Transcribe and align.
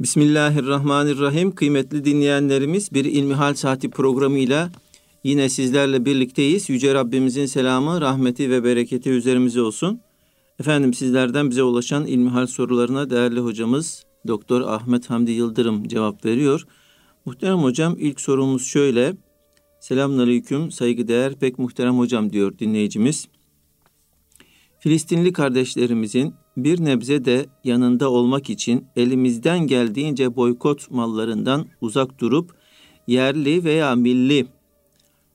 Bismillahirrahmanirrahim. 0.00 1.54
Kıymetli 1.54 2.04
dinleyenlerimiz 2.04 2.92
bir 2.92 3.04
İlmihal 3.04 3.54
Saati 3.54 3.90
programıyla 3.90 4.70
yine 5.24 5.48
sizlerle 5.48 6.04
birlikteyiz. 6.04 6.70
Yüce 6.70 6.94
Rabbimizin 6.94 7.46
selamı, 7.46 8.00
rahmeti 8.00 8.50
ve 8.50 8.64
bereketi 8.64 9.10
üzerimize 9.10 9.60
olsun. 9.60 10.00
Efendim 10.60 10.94
sizlerden 10.94 11.50
bize 11.50 11.62
ulaşan 11.62 12.06
İlmihal 12.06 12.46
sorularına 12.46 13.10
değerli 13.10 13.40
hocamız 13.40 14.04
Doktor 14.26 14.60
Ahmet 14.60 15.10
Hamdi 15.10 15.30
Yıldırım 15.30 15.88
cevap 15.88 16.24
veriyor. 16.24 16.66
Muhterem 17.24 17.58
hocam 17.58 17.96
ilk 17.98 18.20
sorumuz 18.20 18.66
şöyle. 18.66 19.16
Selamünaleyküm 19.80 20.70
saygıdeğer 20.70 21.34
pek 21.34 21.58
muhterem 21.58 21.98
hocam 21.98 22.32
diyor 22.32 22.58
dinleyicimiz. 22.58 23.28
Filistinli 24.78 25.32
kardeşlerimizin 25.32 26.34
bir 26.56 26.84
nebze 26.84 27.24
de 27.24 27.46
yanında 27.64 28.10
olmak 28.10 28.50
için 28.50 28.86
elimizden 28.96 29.58
geldiğince 29.58 30.36
boykot 30.36 30.90
mallarından 30.90 31.66
uzak 31.80 32.20
durup 32.20 32.54
yerli 33.06 33.64
veya 33.64 33.94
milli 33.94 34.46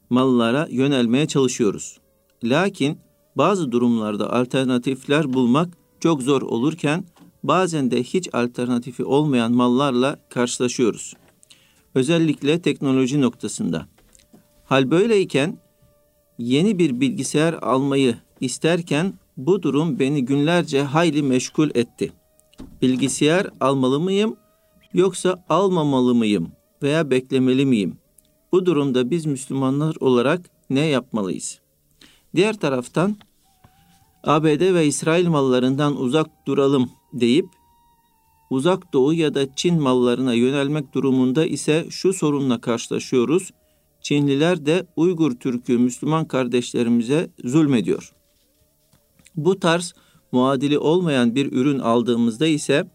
mallara 0.10 0.68
yönelmeye 0.72 1.26
çalışıyoruz. 1.28 1.98
Lakin 2.44 2.98
bazı 3.36 3.72
durumlarda 3.72 4.34
alternatifler 4.34 5.34
bulmak 5.34 5.78
çok 6.00 6.22
zor 6.22 6.42
olurken 6.42 7.04
bazen 7.44 7.92
de 7.92 8.04
hiç 8.04 8.30
alternatifi 8.34 9.04
olmayan 9.04 9.52
mallarla 9.52 10.18
karşılaşıyoruz. 10.30 11.14
Özellikle 11.96 12.62
teknoloji 12.62 13.22
noktasında. 13.22 13.88
Hal 14.66 14.92
böyleyken 14.92 15.58
yeni 16.38 16.80
bir 16.80 17.00
bilgisayar 17.02 17.54
almayı 17.54 18.16
isterken 18.40 19.14
bu 19.38 19.64
durum 19.64 20.00
beni 20.00 20.26
günlerce 20.26 20.82
hayli 20.82 21.24
meşgul 21.24 21.70
etti. 21.74 22.12
Bilgisayar 22.82 23.48
almalı 23.60 24.00
mıyım 24.00 24.36
yoksa 24.94 25.44
almamalı 25.50 26.16
mıyım 26.16 26.52
veya 26.84 27.12
beklemeli 27.12 27.66
miyim? 27.66 27.98
Bu 28.52 28.66
durumda 28.66 29.10
biz 29.10 29.26
Müslümanlar 29.26 29.96
olarak 30.00 30.42
ne 30.70 30.86
yapmalıyız? 30.86 31.60
Diğer 32.36 32.60
taraftan 32.60 33.16
ABD 34.24 34.74
ve 34.74 34.86
İsrail 34.86 35.28
mallarından 35.28 36.02
uzak 36.02 36.28
duralım 36.48 36.90
deyip 37.14 37.46
uzak 38.50 38.94
doğu 38.94 39.14
ya 39.14 39.34
da 39.34 39.56
Çin 39.56 39.82
mallarına 39.82 40.34
yönelmek 40.34 40.94
durumunda 40.94 41.46
ise 41.46 41.86
şu 41.90 42.14
sorunla 42.14 42.62
karşılaşıyoruz. 42.62 43.52
Çinliler 44.02 44.66
de 44.66 44.86
Uygur 44.96 45.32
Türk'ü 45.32 45.78
Müslüman 45.78 46.26
kardeşlerimize 46.26 47.30
zulmediyor. 47.44 48.14
Bu 49.36 49.60
tarz 49.60 49.94
muadili 50.32 50.80
olmayan 50.80 51.36
bir 51.36 51.52
ürün 51.52 51.80
aldığımızda 51.80 52.48
ise 52.48 52.88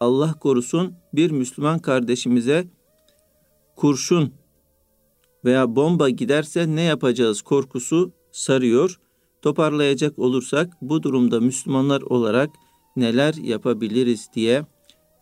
Allah 0.00 0.34
korusun 0.34 0.94
bir 1.14 1.30
Müslüman 1.30 1.78
kardeşimize 1.78 2.64
kurşun 3.76 4.32
veya 5.44 5.76
bomba 5.76 6.08
giderse 6.08 6.76
ne 6.76 6.82
yapacağız 6.82 7.42
korkusu 7.42 8.12
sarıyor. 8.32 9.00
Toparlayacak 9.42 10.18
olursak 10.18 10.72
bu 10.82 11.02
durumda 11.02 11.40
Müslümanlar 11.40 12.02
olarak 12.02 12.50
neler 12.96 13.34
yapabiliriz 13.34 14.28
diye 14.34 14.66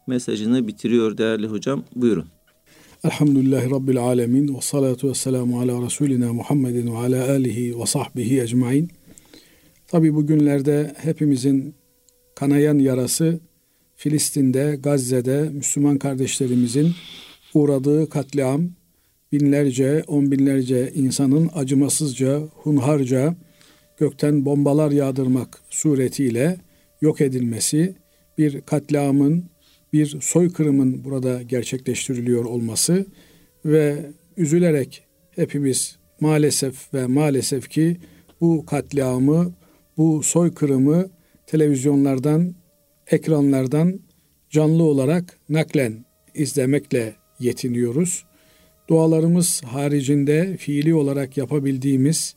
mesajını 0.06 0.66
bitiriyor 0.66 1.18
değerli 1.18 1.46
hocam. 1.46 1.84
Buyurun. 1.96 2.26
Elhamdülillahi 3.04 3.70
Rabbil 3.70 3.98
Alemin 3.98 4.54
ve 4.54 4.60
salatu 4.60 5.08
ve 5.08 5.14
selamu 5.14 5.60
ala 5.60 5.82
Resulina 5.82 6.32
Muhammedin 6.32 6.94
ve 6.94 6.96
ala 6.96 7.30
alihi 7.30 7.80
ve 7.80 7.86
sahbihi 7.86 8.40
ecmain. 8.40 8.90
Tabi 9.92 10.14
bugünlerde 10.14 10.94
hepimizin 10.96 11.74
kanayan 12.34 12.78
yarası 12.78 13.40
Filistin'de, 13.96 14.78
Gazze'de 14.82 15.48
Müslüman 15.52 15.98
kardeşlerimizin 15.98 16.92
uğradığı 17.54 18.08
katliam, 18.08 18.70
binlerce, 19.32 20.04
on 20.06 20.30
binlerce 20.30 20.92
insanın 20.94 21.50
acımasızca, 21.54 22.38
hunharca 22.38 23.34
gökten 23.98 24.44
bombalar 24.44 24.90
yağdırmak 24.90 25.62
suretiyle 25.70 26.60
yok 27.00 27.20
edilmesi, 27.20 27.94
bir 28.38 28.60
katliamın, 28.60 29.44
bir 29.92 30.20
soykırımın 30.20 31.04
burada 31.04 31.42
gerçekleştiriliyor 31.42 32.44
olması 32.44 33.06
ve 33.64 34.10
üzülerek 34.36 35.04
hepimiz 35.30 35.96
maalesef 36.20 36.94
ve 36.94 37.06
maalesef 37.06 37.70
ki 37.70 37.96
bu 38.40 38.66
katliamı 38.66 39.52
bu 39.96 40.22
soykırımı 40.22 41.10
televizyonlardan, 41.46 42.54
ekranlardan 43.06 44.00
canlı 44.50 44.82
olarak 44.82 45.38
naklen 45.48 46.04
izlemekle 46.34 47.14
yetiniyoruz. 47.38 48.24
Dualarımız 48.88 49.62
haricinde 49.64 50.56
fiili 50.56 50.94
olarak 50.94 51.36
yapabildiğimiz 51.36 52.34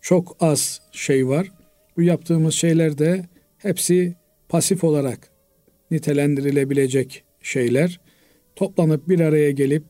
çok 0.00 0.36
az 0.40 0.80
şey 0.92 1.28
var. 1.28 1.48
Bu 1.96 2.02
yaptığımız 2.02 2.54
şeyler 2.54 2.98
de 2.98 3.26
hepsi 3.58 4.14
pasif 4.48 4.84
olarak 4.84 5.30
nitelendirilebilecek 5.90 7.24
şeyler. 7.42 8.00
Toplanıp 8.56 9.08
bir 9.08 9.20
araya 9.20 9.50
gelip 9.50 9.84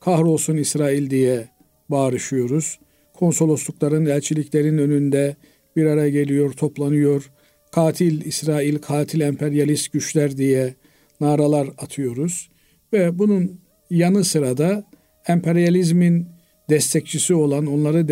kahrolsun 0.00 0.56
İsrail 0.56 1.10
diye 1.10 1.48
bağırışıyoruz. 1.88 2.78
Konsoloslukların, 3.14 4.06
elçiliklerin 4.06 4.78
önünde 4.78 5.36
bir 5.78 5.86
araya 5.86 6.10
geliyor, 6.10 6.52
toplanıyor. 6.52 7.30
Katil 7.72 8.24
İsrail, 8.24 8.78
katil 8.78 9.20
emperyalist 9.20 9.92
güçler 9.92 10.36
diye 10.36 10.74
naralar 11.20 11.68
atıyoruz. 11.78 12.50
Ve 12.92 13.18
bunun 13.18 13.60
yanı 13.90 14.24
sıra 14.24 14.56
da 14.56 14.84
emperyalizmin 15.28 16.26
destekçisi 16.70 17.34
olan, 17.34 17.66
onları 17.66 18.08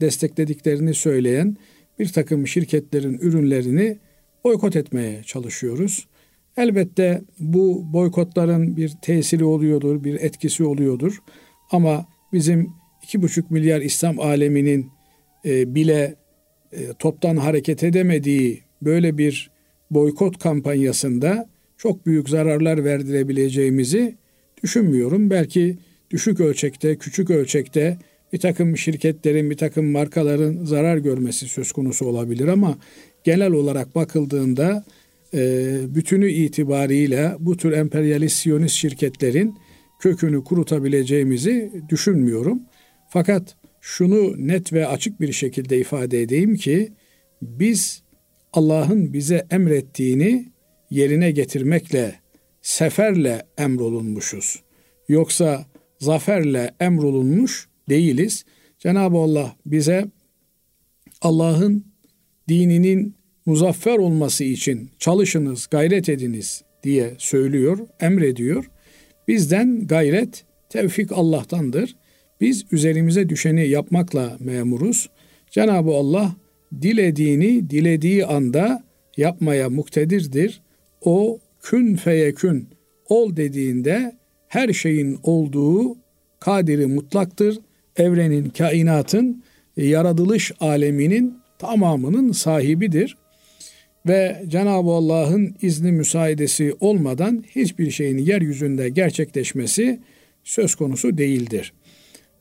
desteklediklerini 0.00 0.94
söyleyen 0.94 1.56
bir 1.98 2.08
takım 2.08 2.46
şirketlerin 2.46 3.18
ürünlerini 3.18 3.98
boykot 4.44 4.76
etmeye 4.76 5.22
çalışıyoruz. 5.22 6.08
Elbette 6.56 7.22
bu 7.38 7.92
boykotların 7.92 8.76
bir 8.76 8.92
tesiri 9.02 9.44
oluyordur, 9.44 10.04
bir 10.04 10.14
etkisi 10.14 10.64
oluyordur. 10.64 11.18
Ama 11.70 12.06
bizim 12.32 12.68
iki 13.02 13.22
buçuk 13.22 13.50
milyar 13.50 13.80
İslam 13.80 14.20
aleminin 14.20 14.90
e, 15.44 15.74
bile 15.74 16.14
e, 16.72 16.92
toptan 16.98 17.36
hareket 17.36 17.84
edemediği 17.84 18.62
böyle 18.82 19.18
bir 19.18 19.50
boykot 19.90 20.38
kampanyasında 20.38 21.48
çok 21.76 22.06
büyük 22.06 22.28
zararlar 22.28 22.84
verdirebileceğimizi 22.84 24.14
düşünmüyorum. 24.62 25.30
Belki 25.30 25.78
düşük 26.10 26.40
ölçekte, 26.40 26.96
küçük 26.96 27.30
ölçekte 27.30 27.98
bir 28.32 28.38
takım 28.38 28.76
şirketlerin, 28.76 29.50
bir 29.50 29.56
takım 29.56 29.90
markaların 29.90 30.64
zarar 30.64 30.96
görmesi 30.96 31.48
söz 31.48 31.72
konusu 31.72 32.06
olabilir 32.06 32.48
ama 32.48 32.78
genel 33.24 33.52
olarak 33.52 33.94
bakıldığında 33.94 34.84
e, 35.34 35.76
bütünü 35.94 36.30
itibariyle 36.30 37.32
bu 37.38 37.56
tür 37.56 37.72
emperyalist 37.72 38.36
siyonist 38.36 38.74
şirketlerin 38.74 39.54
kökünü 40.00 40.44
kurutabileceğimizi 40.44 41.72
düşünmüyorum. 41.88 42.62
Fakat 43.08 43.56
şunu 43.80 44.48
net 44.48 44.72
ve 44.72 44.86
açık 44.86 45.20
bir 45.20 45.32
şekilde 45.32 45.78
ifade 45.78 46.22
edeyim 46.22 46.56
ki 46.56 46.92
biz 47.42 48.02
Allah'ın 48.52 49.12
bize 49.12 49.46
emrettiğini 49.50 50.52
yerine 50.90 51.30
getirmekle, 51.30 52.14
seferle 52.62 53.42
emrolunmuşuz. 53.58 54.62
Yoksa 55.08 55.66
zaferle 55.98 56.74
emrolunmuş 56.80 57.68
değiliz. 57.88 58.44
Cenab-ı 58.78 59.16
Allah 59.16 59.56
bize 59.66 60.04
Allah'ın 61.22 61.84
dininin 62.48 63.14
muzaffer 63.46 63.98
olması 63.98 64.44
için 64.44 64.90
çalışınız, 64.98 65.66
gayret 65.70 66.08
ediniz 66.08 66.62
diye 66.82 67.14
söylüyor, 67.18 67.78
emrediyor. 68.00 68.70
Bizden 69.28 69.86
gayret 69.86 70.44
tevfik 70.68 71.12
Allah'tandır. 71.12 71.96
Biz 72.40 72.64
üzerimize 72.72 73.28
düşeni 73.28 73.68
yapmakla 73.68 74.36
memuruz. 74.40 75.10
Cenab-ı 75.50 75.90
Allah 75.90 76.36
dilediğini 76.82 77.70
dilediği 77.70 78.26
anda 78.26 78.84
yapmaya 79.16 79.70
muktedirdir. 79.70 80.60
O 81.04 81.38
kün 81.62 81.96
feyekün 81.96 82.68
ol 83.08 83.36
dediğinde 83.36 84.16
her 84.48 84.72
şeyin 84.72 85.18
olduğu 85.22 85.96
kadiri 86.40 86.86
mutlaktır. 86.86 87.58
Evrenin, 87.96 88.48
kainatın, 88.48 89.42
yaratılış 89.76 90.52
aleminin 90.60 91.38
tamamının 91.58 92.32
sahibidir. 92.32 93.16
Ve 94.06 94.42
Cenab-ı 94.48 94.90
Allah'ın 94.90 95.54
izni 95.62 95.92
müsaadesi 95.92 96.74
olmadan 96.80 97.44
hiçbir 97.56 97.90
şeyin 97.90 98.18
yeryüzünde 98.18 98.88
gerçekleşmesi 98.88 100.00
söz 100.44 100.74
konusu 100.74 101.18
değildir. 101.18 101.72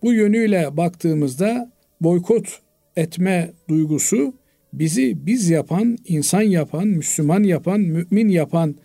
Bu 0.04 0.14
yönüyle 0.14 0.78
baktığımızda 0.78 1.72
boykot 2.02 2.60
etme 2.96 3.54
duygusu 3.70 4.34
bizi 4.74 5.26
biz 5.26 5.50
yapan, 5.50 5.98
insan 6.08 6.42
yapan, 6.42 6.88
Müslüman 6.88 7.44
yapan, 7.44 7.80
mümin 7.80 8.30
yapan 8.30 8.76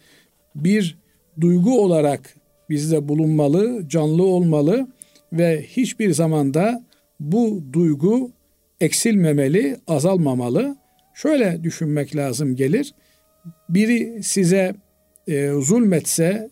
bir 0.54 0.98
duygu 1.40 1.80
olarak 1.80 2.36
bizde 2.70 3.08
bulunmalı, 3.08 3.88
canlı 3.88 4.22
olmalı 4.22 4.86
ve 5.32 5.62
hiçbir 5.62 6.12
zamanda 6.12 6.84
bu 7.20 7.64
duygu 7.72 8.30
eksilmemeli, 8.80 9.76
azalmamalı. 9.86 10.76
Şöyle 11.14 11.62
düşünmek 11.62 12.16
lazım 12.16 12.56
gelir. 12.56 12.94
Biri 13.68 14.22
size 14.22 14.74
e, 15.28 15.48
zulmetse, 15.48 16.50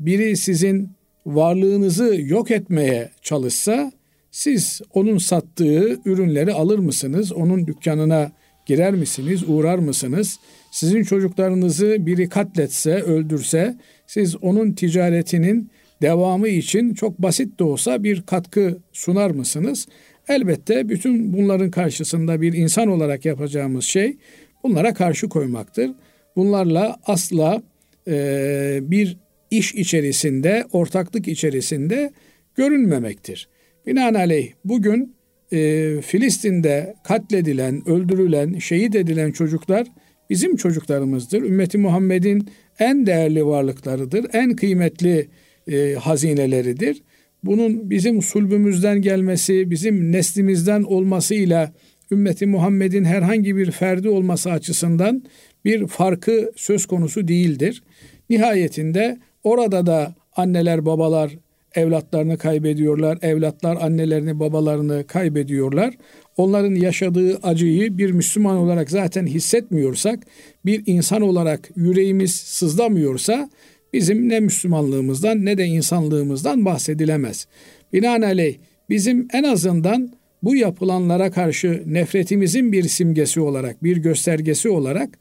biri 0.00 0.36
sizin 0.36 0.88
varlığınızı 1.26 2.16
yok 2.20 2.50
etmeye 2.50 3.10
çalışsa, 3.22 3.92
siz 4.32 4.80
onun 4.94 5.18
sattığı 5.18 5.98
ürünleri 6.04 6.52
alır 6.52 6.78
mısınız? 6.78 7.32
Onun 7.32 7.66
dükkanına 7.66 8.32
girer 8.66 8.94
misiniz? 8.94 9.48
Uğrar 9.48 9.78
mısınız? 9.78 10.38
Sizin 10.70 11.02
çocuklarınızı 11.02 11.96
biri 12.06 12.28
katletse, 12.28 12.94
öldürse, 12.94 13.76
siz 14.06 14.36
onun 14.42 14.72
ticaretinin 14.72 15.70
devamı 16.02 16.48
için 16.48 16.94
çok 16.94 17.18
basit 17.18 17.58
de 17.58 17.64
olsa 17.64 18.02
bir 18.02 18.22
katkı 18.22 18.78
sunar 18.92 19.30
mısınız? 19.30 19.86
Elbette 20.28 20.88
bütün 20.88 21.32
bunların 21.32 21.70
karşısında 21.70 22.40
bir 22.40 22.52
insan 22.52 22.88
olarak 22.88 23.24
yapacağımız 23.24 23.84
şey 23.84 24.16
bunlara 24.64 24.94
karşı 24.94 25.28
koymaktır. 25.28 25.90
Bunlarla 26.36 26.96
asla 27.06 27.62
e, 28.08 28.78
bir 28.82 29.16
iş 29.50 29.74
içerisinde, 29.74 30.66
ortaklık 30.72 31.28
içerisinde 31.28 32.12
görünmemektir. 32.56 33.48
Binaenaleyh 33.86 34.52
bugün 34.64 35.14
e, 35.52 36.00
Filistin'de 36.00 36.94
katledilen, 37.04 37.88
öldürülen, 37.88 38.58
şehit 38.58 38.94
edilen 38.94 39.32
çocuklar 39.32 39.86
bizim 40.30 40.56
çocuklarımızdır. 40.56 41.42
Ümmeti 41.42 41.78
Muhammed'in 41.78 42.48
en 42.78 43.06
değerli 43.06 43.46
varlıklarıdır, 43.46 44.26
en 44.32 44.56
kıymetli 44.56 45.28
e, 45.72 45.94
hazineleridir. 45.94 47.02
Bunun 47.44 47.90
bizim 47.90 48.22
sulbümüzden 48.22 49.02
gelmesi, 49.02 49.70
bizim 49.70 50.12
neslimizden 50.12 50.82
olmasıyla 50.82 51.72
ümmeti 52.10 52.46
Muhammed'in 52.46 53.04
herhangi 53.04 53.56
bir 53.56 53.70
ferdi 53.70 54.08
olması 54.08 54.50
açısından 54.50 55.24
bir 55.64 55.86
farkı 55.86 56.52
söz 56.56 56.86
konusu 56.86 57.28
değildir. 57.28 57.82
Nihayetinde 58.30 59.18
orada 59.44 59.86
da 59.86 60.14
anneler 60.36 60.86
babalar 60.86 61.36
evlatlarını 61.74 62.38
kaybediyorlar, 62.38 63.18
evlatlar 63.22 63.76
annelerini 63.80 64.40
babalarını 64.40 65.06
kaybediyorlar. 65.06 65.94
Onların 66.36 66.74
yaşadığı 66.74 67.36
acıyı 67.36 67.98
bir 67.98 68.10
Müslüman 68.10 68.56
olarak 68.56 68.90
zaten 68.90 69.26
hissetmiyorsak, 69.26 70.18
bir 70.66 70.82
insan 70.86 71.22
olarak 71.22 71.70
yüreğimiz 71.76 72.34
sızlamıyorsa 72.34 73.50
bizim 73.92 74.28
ne 74.28 74.40
Müslümanlığımızdan 74.40 75.44
ne 75.44 75.58
de 75.58 75.64
insanlığımızdan 75.64 76.64
bahsedilemez. 76.64 77.46
Binaenaleyh 77.92 78.56
bizim 78.90 79.28
en 79.32 79.42
azından 79.42 80.12
bu 80.42 80.56
yapılanlara 80.56 81.30
karşı 81.30 81.82
nefretimizin 81.86 82.72
bir 82.72 82.82
simgesi 82.82 83.40
olarak, 83.40 83.82
bir 83.84 83.96
göstergesi 83.96 84.68
olarak 84.68 85.18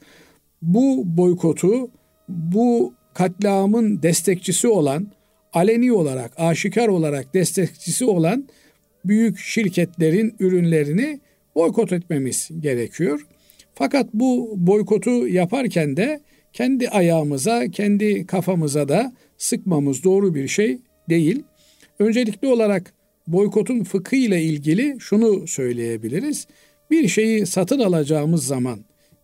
bu 0.61 1.03
boykotu, 1.05 1.89
bu 2.29 2.93
katliamın 3.13 4.03
destekçisi 4.03 4.67
olan, 4.67 5.07
aleni 5.53 5.93
olarak, 5.93 6.31
aşikar 6.37 6.87
olarak 6.87 7.33
destekçisi 7.33 8.05
olan 8.05 8.47
büyük 9.05 9.39
şirketlerin 9.39 10.35
ürünlerini 10.39 11.19
boykot 11.55 11.93
etmemiz 11.93 12.49
gerekiyor. 12.59 13.21
Fakat 13.75 14.13
bu 14.13 14.53
boykotu 14.57 15.27
yaparken 15.27 15.97
de 15.97 16.21
kendi 16.53 16.89
ayağımıza, 16.89 17.67
kendi 17.67 18.25
kafamıza 18.25 18.89
da 18.89 19.13
sıkmamız 19.37 20.03
doğru 20.03 20.35
bir 20.35 20.47
şey 20.47 20.77
değil. 21.09 21.43
Öncelikli 21.99 22.47
olarak 22.47 22.93
boykotun 23.27 23.83
fıkı 23.83 24.15
ile 24.15 24.41
ilgili 24.41 24.95
şunu 24.99 25.47
söyleyebiliriz. 25.47 26.47
Bir 26.91 27.07
şeyi 27.07 27.45
satın 27.45 27.79
alacağımız 27.79 28.45
zaman 28.45 28.79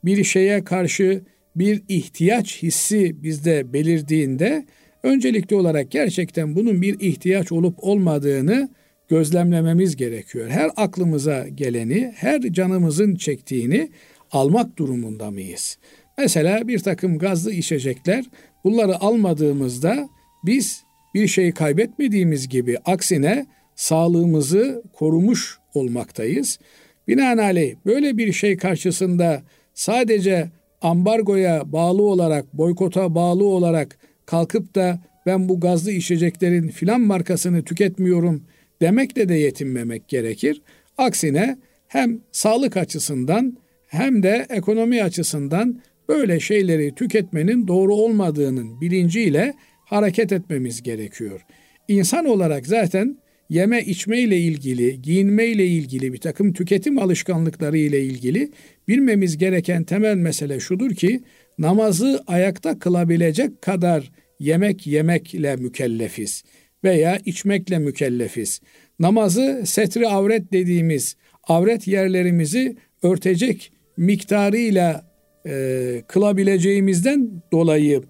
bir 0.05 0.23
şeye 0.23 0.63
karşı 0.63 1.21
bir 1.55 1.83
ihtiyaç 1.89 2.63
hissi 2.63 3.23
bizde 3.23 3.73
belirdiğinde 3.73 4.65
öncelikli 5.03 5.55
olarak 5.55 5.91
gerçekten 5.91 6.55
bunun 6.55 6.81
bir 6.81 6.99
ihtiyaç 6.99 7.51
olup 7.51 7.83
olmadığını 7.83 8.69
gözlemlememiz 9.07 9.95
gerekiyor. 9.95 10.49
Her 10.49 10.69
aklımıza 10.75 11.47
geleni, 11.47 12.13
her 12.15 12.41
canımızın 12.41 13.15
çektiğini 13.15 13.89
almak 14.31 14.77
durumunda 14.77 15.31
mıyız? 15.31 15.77
Mesela 16.17 16.67
bir 16.67 16.79
takım 16.79 17.17
gazlı 17.17 17.51
içecekler 17.51 18.25
bunları 18.63 19.01
almadığımızda 19.01 20.09
biz 20.45 20.83
bir 21.13 21.27
şey 21.27 21.51
kaybetmediğimiz 21.51 22.49
gibi 22.49 22.77
aksine 22.85 23.45
sağlığımızı 23.75 24.83
korumuş 24.93 25.57
olmaktayız. 25.73 26.59
Binaenaleyh 27.07 27.75
böyle 27.85 28.17
bir 28.17 28.31
şey 28.33 28.57
karşısında 28.57 29.41
sadece 29.73 30.47
ambargoya 30.81 31.71
bağlı 31.71 32.01
olarak, 32.01 32.53
boykota 32.53 33.15
bağlı 33.15 33.45
olarak 33.45 33.97
kalkıp 34.27 34.75
da 34.75 34.99
ben 35.25 35.49
bu 35.49 35.59
gazlı 35.59 35.91
içeceklerin 35.91 36.67
filan 36.67 37.01
markasını 37.01 37.63
tüketmiyorum 37.63 38.43
demekle 38.81 39.29
de 39.29 39.33
yetinmemek 39.35 40.07
gerekir. 40.07 40.61
Aksine 40.97 41.57
hem 41.87 42.19
sağlık 42.31 42.77
açısından 42.77 43.57
hem 43.87 44.23
de 44.23 44.45
ekonomi 44.49 45.03
açısından 45.03 45.81
böyle 46.09 46.39
şeyleri 46.39 46.95
tüketmenin 46.95 47.67
doğru 47.67 47.95
olmadığının 47.95 48.81
bilinciyle 48.81 49.53
hareket 49.85 50.31
etmemiz 50.31 50.83
gerekiyor. 50.83 51.45
İnsan 51.87 52.25
olarak 52.25 52.67
zaten 52.67 53.17
yeme 53.49 53.81
içme 53.81 54.19
ile 54.19 54.37
ilgili, 54.37 55.01
giyinme 55.01 55.45
ile 55.45 55.67
ilgili 55.67 56.13
bir 56.13 56.17
takım 56.17 56.53
tüketim 56.53 56.99
alışkanlıkları 56.99 57.77
ile 57.77 58.03
ilgili 58.03 58.51
bilmemiz 58.87 59.37
gereken 59.37 59.83
temel 59.83 60.15
mesele 60.15 60.59
şudur 60.59 60.91
ki 60.91 61.21
namazı 61.57 62.23
ayakta 62.27 62.79
kılabilecek 62.79 63.61
kadar 63.61 64.11
yemek 64.39 64.87
yemekle 64.87 65.55
mükellefiz 65.55 66.43
veya 66.83 67.19
içmekle 67.25 67.79
mükellefiz. 67.79 68.61
Namazı 68.99 69.63
setri 69.65 70.07
avret 70.07 70.51
dediğimiz 70.51 71.15
avret 71.43 71.87
yerlerimizi 71.87 72.75
örtecek 73.03 73.71
miktarıyla 73.97 75.07
e, 75.45 76.03
kılabileceğimizden 76.07 77.29
dolayı 77.51 78.01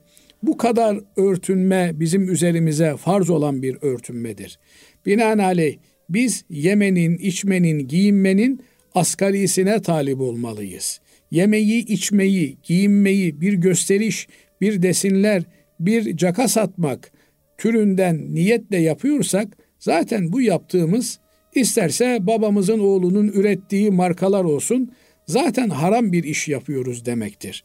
bu 0.43 0.57
kadar 0.57 0.99
örtünme 1.17 1.91
bizim 1.93 2.29
üzerimize 2.29 2.97
farz 2.97 3.29
olan 3.29 3.61
bir 3.61 3.77
örtünmedir. 3.81 4.59
Binaenaleyh 5.05 5.77
biz 6.09 6.45
yemenin, 6.49 7.17
içmenin, 7.17 7.87
giyinmenin 7.87 8.61
asgarisine 8.95 9.81
talip 9.81 10.21
olmalıyız. 10.21 10.99
Yemeği, 11.31 11.85
içmeyi, 11.85 12.57
giyinmeyi 12.63 13.41
bir 13.41 13.53
gösteriş, 13.53 14.27
bir 14.61 14.81
desinler, 14.81 15.43
bir 15.79 16.17
caka 16.17 16.47
satmak 16.47 17.11
türünden 17.57 18.35
niyetle 18.35 18.77
yapıyorsak 18.77 19.57
zaten 19.79 20.33
bu 20.33 20.41
yaptığımız 20.41 21.19
isterse 21.55 22.17
babamızın 22.21 22.79
oğlunun 22.79 23.27
ürettiği 23.27 23.91
markalar 23.91 24.43
olsun 24.43 24.91
zaten 25.27 25.69
haram 25.69 26.11
bir 26.11 26.23
iş 26.23 26.47
yapıyoruz 26.47 27.05
demektir. 27.05 27.63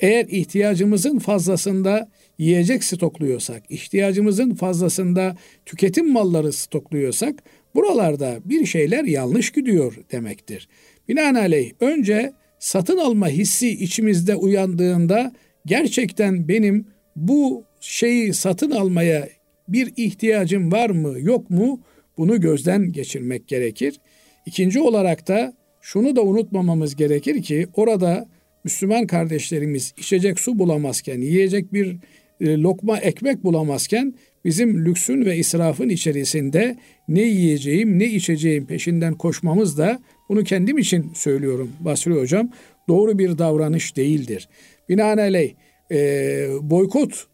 Eğer 0.00 0.26
ihtiyacımızın 0.28 1.18
fazlasında 1.18 2.08
yiyecek 2.38 2.84
stokluyorsak, 2.84 3.62
ihtiyacımızın 3.68 4.54
fazlasında 4.54 5.36
tüketim 5.66 6.12
malları 6.12 6.52
stokluyorsak 6.52 7.42
buralarda 7.74 8.38
bir 8.44 8.66
şeyler 8.66 9.04
yanlış 9.04 9.50
gidiyor 9.50 9.98
demektir. 10.12 10.68
Binaenaleyh 11.08 11.72
önce 11.80 12.32
satın 12.58 12.96
alma 12.96 13.28
hissi 13.28 13.68
içimizde 13.68 14.34
uyandığında 14.34 15.32
gerçekten 15.66 16.48
benim 16.48 16.86
bu 17.16 17.64
şeyi 17.80 18.34
satın 18.34 18.70
almaya 18.70 19.28
bir 19.68 19.92
ihtiyacım 19.96 20.72
var 20.72 20.90
mı 20.90 21.20
yok 21.20 21.50
mu 21.50 21.80
bunu 22.18 22.40
gözden 22.40 22.92
geçirmek 22.92 23.48
gerekir. 23.48 24.00
İkinci 24.46 24.80
olarak 24.80 25.28
da 25.28 25.52
şunu 25.80 26.16
da 26.16 26.22
unutmamamız 26.22 26.96
gerekir 26.96 27.42
ki 27.42 27.66
orada 27.74 28.28
Müslüman 28.64 29.06
kardeşlerimiz 29.06 29.94
içecek 29.96 30.40
su 30.40 30.58
bulamazken, 30.58 31.20
yiyecek 31.20 31.72
bir 31.72 31.96
e, 32.40 32.58
lokma 32.58 32.98
ekmek 32.98 33.44
bulamazken 33.44 34.14
bizim 34.44 34.84
lüksün 34.84 35.24
ve 35.24 35.36
israfın 35.36 35.88
içerisinde 35.88 36.76
ne 37.08 37.22
yiyeceğim 37.22 37.98
ne 37.98 38.04
içeceğim 38.04 38.66
peşinden 38.66 39.14
koşmamız 39.14 39.78
da 39.78 40.02
bunu 40.28 40.44
kendim 40.44 40.78
için 40.78 41.12
söylüyorum 41.14 41.70
Basri 41.80 42.12
Hocam 42.12 42.50
doğru 42.88 43.18
bir 43.18 43.38
davranış 43.38 43.96
değildir. 43.96 44.48
Binaenaleyh 44.88 45.52
e, 45.92 46.48
boykot 46.60 47.26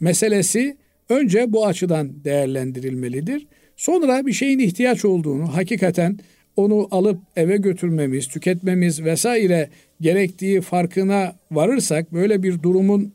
meselesi 0.00 0.76
önce 1.08 1.52
bu 1.52 1.66
açıdan 1.66 2.24
değerlendirilmelidir. 2.24 3.46
Sonra 3.76 4.26
bir 4.26 4.32
şeyin 4.32 4.58
ihtiyaç 4.58 5.04
olduğunu 5.04 5.56
hakikaten 5.56 6.18
onu 6.56 6.88
alıp 6.90 7.20
eve 7.36 7.56
götürmemiz, 7.56 8.28
tüketmemiz 8.28 9.04
vesaire 9.04 9.70
gerektiği 10.00 10.60
farkına 10.60 11.36
varırsak 11.50 12.12
böyle 12.12 12.42
bir 12.42 12.62
durumun 12.62 13.14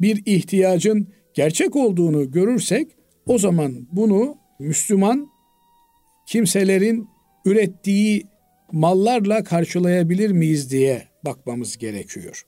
bir 0.00 0.22
ihtiyacın 0.26 1.08
gerçek 1.34 1.76
olduğunu 1.76 2.30
görürsek 2.30 2.88
o 3.26 3.38
zaman 3.38 3.86
bunu 3.92 4.36
Müslüman 4.58 5.28
kimselerin 6.26 7.08
ürettiği 7.44 8.26
mallarla 8.72 9.44
karşılayabilir 9.44 10.30
miyiz 10.30 10.70
diye 10.70 11.02
bakmamız 11.24 11.78
gerekiyor. 11.78 12.42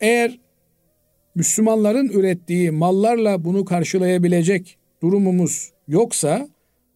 Eğer 0.00 0.38
Müslümanların 1.34 2.08
ürettiği 2.08 2.70
mallarla 2.70 3.44
bunu 3.44 3.64
karşılayabilecek 3.64 4.78
durumumuz 5.02 5.72
yoksa 5.88 6.48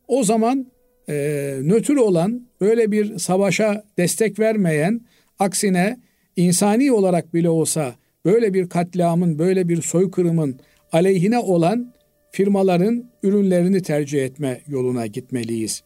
o 0.08 0.24
zaman 0.24 0.66
e, 1.08 1.14
nötr 1.62 1.96
olan 1.96 2.46
böyle 2.60 2.92
bir 2.92 3.18
savaşa 3.18 3.84
destek 3.98 4.38
vermeyen 4.38 5.00
aksine 5.38 6.00
insani 6.36 6.92
olarak 6.92 7.34
bile 7.34 7.48
olsa 7.48 7.94
böyle 8.24 8.54
bir 8.54 8.68
katliamın 8.68 9.38
böyle 9.38 9.68
bir 9.68 9.82
soykırımın 9.82 10.60
aleyhine 10.92 11.38
olan 11.38 11.92
firmaların 12.30 13.04
ürünlerini 13.22 13.82
tercih 13.82 14.24
etme 14.24 14.60
yoluna 14.66 15.06
gitmeliyiz. 15.06 15.82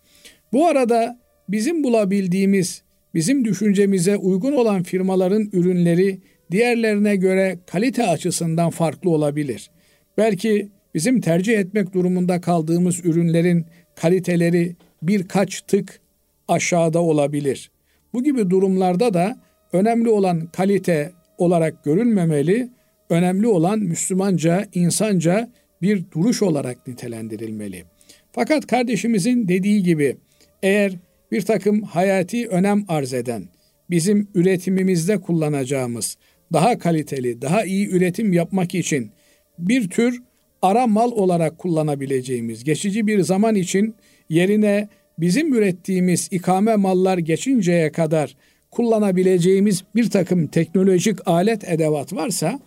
Bu 0.52 0.66
arada 0.66 1.18
bizim 1.48 1.84
bulabildiğimiz, 1.84 2.82
bizim 3.14 3.44
düşüncemize 3.44 4.16
uygun 4.16 4.52
olan 4.52 4.82
firmaların 4.82 5.50
ürünleri 5.52 6.20
diğerlerine 6.50 7.16
göre 7.16 7.58
kalite 7.66 8.06
açısından 8.06 8.70
farklı 8.70 9.10
olabilir. 9.10 9.70
Belki 10.18 10.68
bizim 10.94 11.20
tercih 11.20 11.58
etmek 11.58 11.94
durumunda 11.94 12.40
kaldığımız 12.40 13.04
ürünlerin 13.04 13.66
kaliteleri 13.94 14.76
birkaç 15.02 15.60
tık 15.60 16.00
aşağıda 16.48 17.02
olabilir. 17.02 17.70
Bu 18.12 18.24
gibi 18.24 18.50
durumlarda 18.50 19.14
da 19.14 19.36
önemli 19.72 20.08
olan 20.08 20.46
kalite 20.46 21.12
olarak 21.38 21.84
görülmemeli, 21.84 22.68
önemli 23.10 23.46
olan 23.46 23.78
Müslümanca, 23.78 24.66
insanca 24.74 25.50
bir 25.82 26.04
duruş 26.10 26.42
olarak 26.42 26.86
nitelendirilmeli. 26.86 27.84
Fakat 28.32 28.66
kardeşimizin 28.66 29.48
dediği 29.48 29.82
gibi 29.82 30.16
eğer 30.62 30.92
bir 31.32 31.42
takım 31.42 31.82
hayati 31.82 32.48
önem 32.48 32.84
arz 32.88 33.14
eden, 33.14 33.44
bizim 33.90 34.28
üretimimizde 34.34 35.20
kullanacağımız, 35.20 36.16
daha 36.52 36.78
kaliteli, 36.78 37.42
daha 37.42 37.64
iyi 37.64 37.88
üretim 37.88 38.32
yapmak 38.32 38.74
için 38.74 39.10
bir 39.58 39.90
tür 39.90 40.22
ara 40.62 40.86
mal 40.86 41.12
olarak 41.12 41.58
kullanabileceğimiz, 41.58 42.64
geçici 42.64 43.06
bir 43.06 43.20
zaman 43.20 43.54
için 43.54 43.94
yerine 44.28 44.88
bizim 45.18 45.54
ürettiğimiz 45.54 46.28
ikame 46.30 46.76
mallar 46.76 47.18
geçinceye 47.18 47.92
kadar 47.92 48.36
kullanabileceğimiz 48.70 49.84
bir 49.94 50.10
takım 50.10 50.46
teknolojik 50.46 51.28
alet 51.28 51.68
edevat 51.68 52.12
varsa 52.12 52.60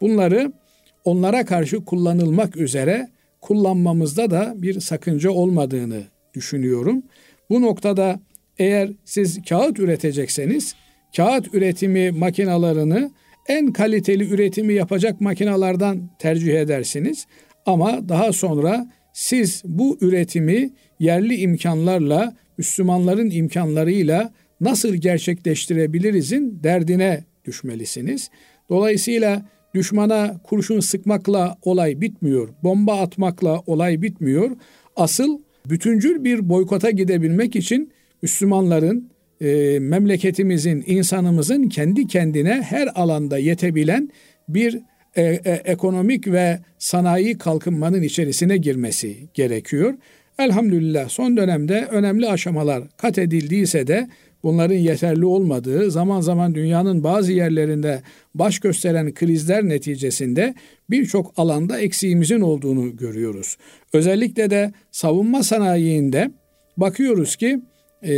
bunları 0.00 0.52
onlara 1.04 1.44
karşı 1.44 1.84
kullanılmak 1.84 2.56
üzere 2.56 3.08
kullanmamızda 3.40 4.30
da 4.30 4.54
bir 4.56 4.80
sakınca 4.80 5.30
olmadığını 5.30 6.02
düşünüyorum. 6.34 7.02
Bu 7.50 7.62
noktada 7.62 8.20
eğer 8.58 8.90
siz 9.04 9.42
kağıt 9.48 9.78
üretecekseniz 9.78 10.74
kağıt 11.16 11.54
üretimi 11.54 12.10
makinalarını 12.10 13.10
en 13.48 13.72
kaliteli 13.72 14.28
üretimi 14.28 14.74
yapacak 14.74 15.20
makinalardan 15.20 16.10
tercih 16.18 16.54
edersiniz. 16.54 17.26
Ama 17.66 18.08
daha 18.08 18.32
sonra 18.32 18.86
siz 19.12 19.62
bu 19.64 19.98
üretimi 20.00 20.70
yerli 21.00 21.36
imkanlarla, 21.36 22.36
Müslümanların 22.58 23.30
imkanlarıyla 23.30 24.32
nasıl 24.60 24.94
gerçekleştirebilirizin 24.94 26.60
derdine 26.62 27.24
düşmelisiniz. 27.44 28.30
Dolayısıyla 28.68 29.42
düşmana 29.74 30.40
kurşun 30.44 30.80
sıkmakla 30.80 31.56
olay 31.62 32.00
bitmiyor. 32.00 32.48
Bomba 32.62 33.00
atmakla 33.00 33.62
olay 33.66 34.02
bitmiyor. 34.02 34.50
Asıl 34.96 35.38
bütüncül 35.66 36.24
bir 36.24 36.48
boykota 36.48 36.90
gidebilmek 36.90 37.56
için 37.56 37.92
Müslümanların 38.22 39.10
e, 39.40 39.78
memleketimizin, 39.78 40.84
insanımızın 40.86 41.68
kendi 41.68 42.06
kendine 42.06 42.62
her 42.62 42.88
alanda 42.94 43.38
yetebilen 43.38 44.10
bir 44.48 44.80
e, 45.16 45.22
e, 45.22 45.62
ekonomik 45.64 46.26
ve 46.26 46.58
sanayi 46.78 47.38
kalkınmanın 47.38 48.02
içerisine 48.02 48.56
girmesi 48.56 49.16
gerekiyor. 49.34 49.94
Elhamdülillah 50.38 51.08
son 51.08 51.36
dönemde 51.36 51.86
önemli 51.90 52.28
aşamalar 52.28 52.84
kat 52.96 53.18
edildiyse 53.18 53.86
de 53.86 54.08
bunların 54.42 54.74
yeterli 54.74 55.24
olmadığı, 55.24 55.90
zaman 55.90 56.20
zaman 56.20 56.54
dünyanın 56.54 57.04
bazı 57.04 57.32
yerlerinde 57.32 58.02
baş 58.34 58.58
gösteren 58.58 59.14
krizler 59.14 59.68
neticesinde 59.68 60.54
birçok 60.90 61.32
alanda 61.36 61.80
eksiğimizin 61.80 62.40
olduğunu 62.40 62.96
görüyoruz. 62.96 63.56
Özellikle 63.92 64.50
de 64.50 64.72
savunma 64.90 65.42
sanayiinde 65.42 66.30
bakıyoruz 66.76 67.36
ki 67.36 67.60
e, 68.06 68.14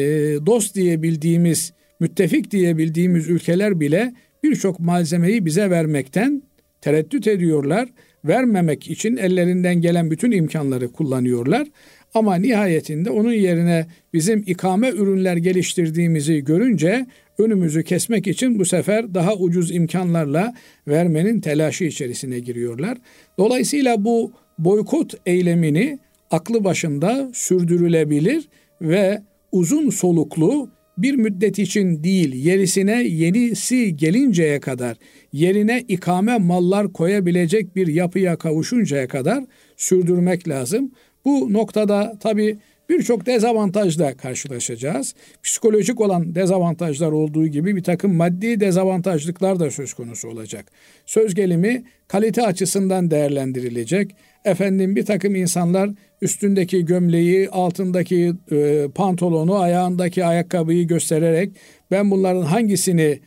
dost 0.47 0.75
diyebildiğimiz, 0.75 1.73
müttefik 2.01 2.51
diyebildiğimiz 2.51 3.29
ülkeler 3.29 3.81
bile 3.81 4.15
birçok 4.43 4.81
malzemeyi 4.81 5.47
bize 5.47 5.71
vermekten 5.71 6.43
tereddüt 6.81 7.27
ediyorlar. 7.27 7.89
Vermemek 8.25 8.91
için 8.91 9.17
ellerinden 9.17 9.81
gelen 9.81 10.11
bütün 10.11 10.31
imkanları 10.31 10.93
kullanıyorlar. 10.93 11.69
Ama 12.15 12.35
nihayetinde 12.35 13.11
onun 13.11 13.33
yerine 13.33 13.87
bizim 14.13 14.45
ikame 14.47 14.91
ürünler 14.91 15.37
geliştirdiğimizi 15.37 16.45
görünce 16.45 17.07
önümüzü 17.39 17.85
kesmek 17.85 18.27
için 18.27 18.59
bu 18.59 18.65
sefer 18.65 19.15
daha 19.15 19.35
ucuz 19.35 19.75
imkanlarla 19.75 20.55
vermenin 20.89 21.41
telaşı 21.41 21.85
içerisine 21.85 22.39
giriyorlar. 22.39 22.99
Dolayısıyla 23.39 24.05
bu 24.05 24.33
boykot 24.59 25.15
eylemini 25.27 25.99
aklı 26.31 26.65
başında 26.65 27.31
sürdürülebilir 27.33 28.49
ve 28.83 29.23
uzun 29.53 29.91
soluklu 29.91 30.71
bir 30.99 31.15
müddet 31.15 31.59
için 31.59 32.05
değil 32.05 32.35
yerisine 32.35 33.03
yenisi 33.03 33.97
gelinceye 33.97 34.61
kadar 34.61 34.97
yerine 35.33 35.85
ikame 35.89 36.39
mallar 36.39 36.93
koyabilecek 36.93 37.77
bir 37.77 37.87
yapıya 37.87 38.37
kavuşuncaya 38.37 39.09
kadar 39.09 39.45
sürdürmek 39.77 40.49
lazım. 40.49 40.93
Bu 41.25 41.53
noktada 41.53 42.19
tabi 42.21 42.59
birçok 42.89 43.27
dezavantajla 43.27 44.17
karşılaşacağız. 44.17 45.15
Psikolojik 45.43 46.01
olan 46.01 46.35
dezavantajlar 46.35 47.13
olduğu 47.13 47.47
gibi 47.47 47.77
bir 47.77 47.83
takım 47.83 48.15
maddi 48.15 48.61
dezavantajlıklar 48.61 49.61
da 49.61 49.71
söz 49.71 49.95
konusu 49.95 50.29
olacak. 50.29 50.73
Söz 51.07 51.35
gelimi 51.35 51.85
kalite 52.09 52.43
açısından 52.43 53.11
değerlendirilecek. 53.11 54.17
Efendim 54.45 54.97
bir 54.97 55.07
takım 55.07 55.35
insanlar 55.35 55.91
üstündeki 56.23 56.85
gömleği, 56.85 57.51
altındaki 57.51 58.33
e, 58.53 58.89
pantolonu, 58.95 59.59
ayağındaki 59.59 60.25
ayakkabıyı 60.25 60.87
göstererek 60.87 61.53
ben 61.91 62.11
bunların 62.11 62.43
hangisini 62.43 63.21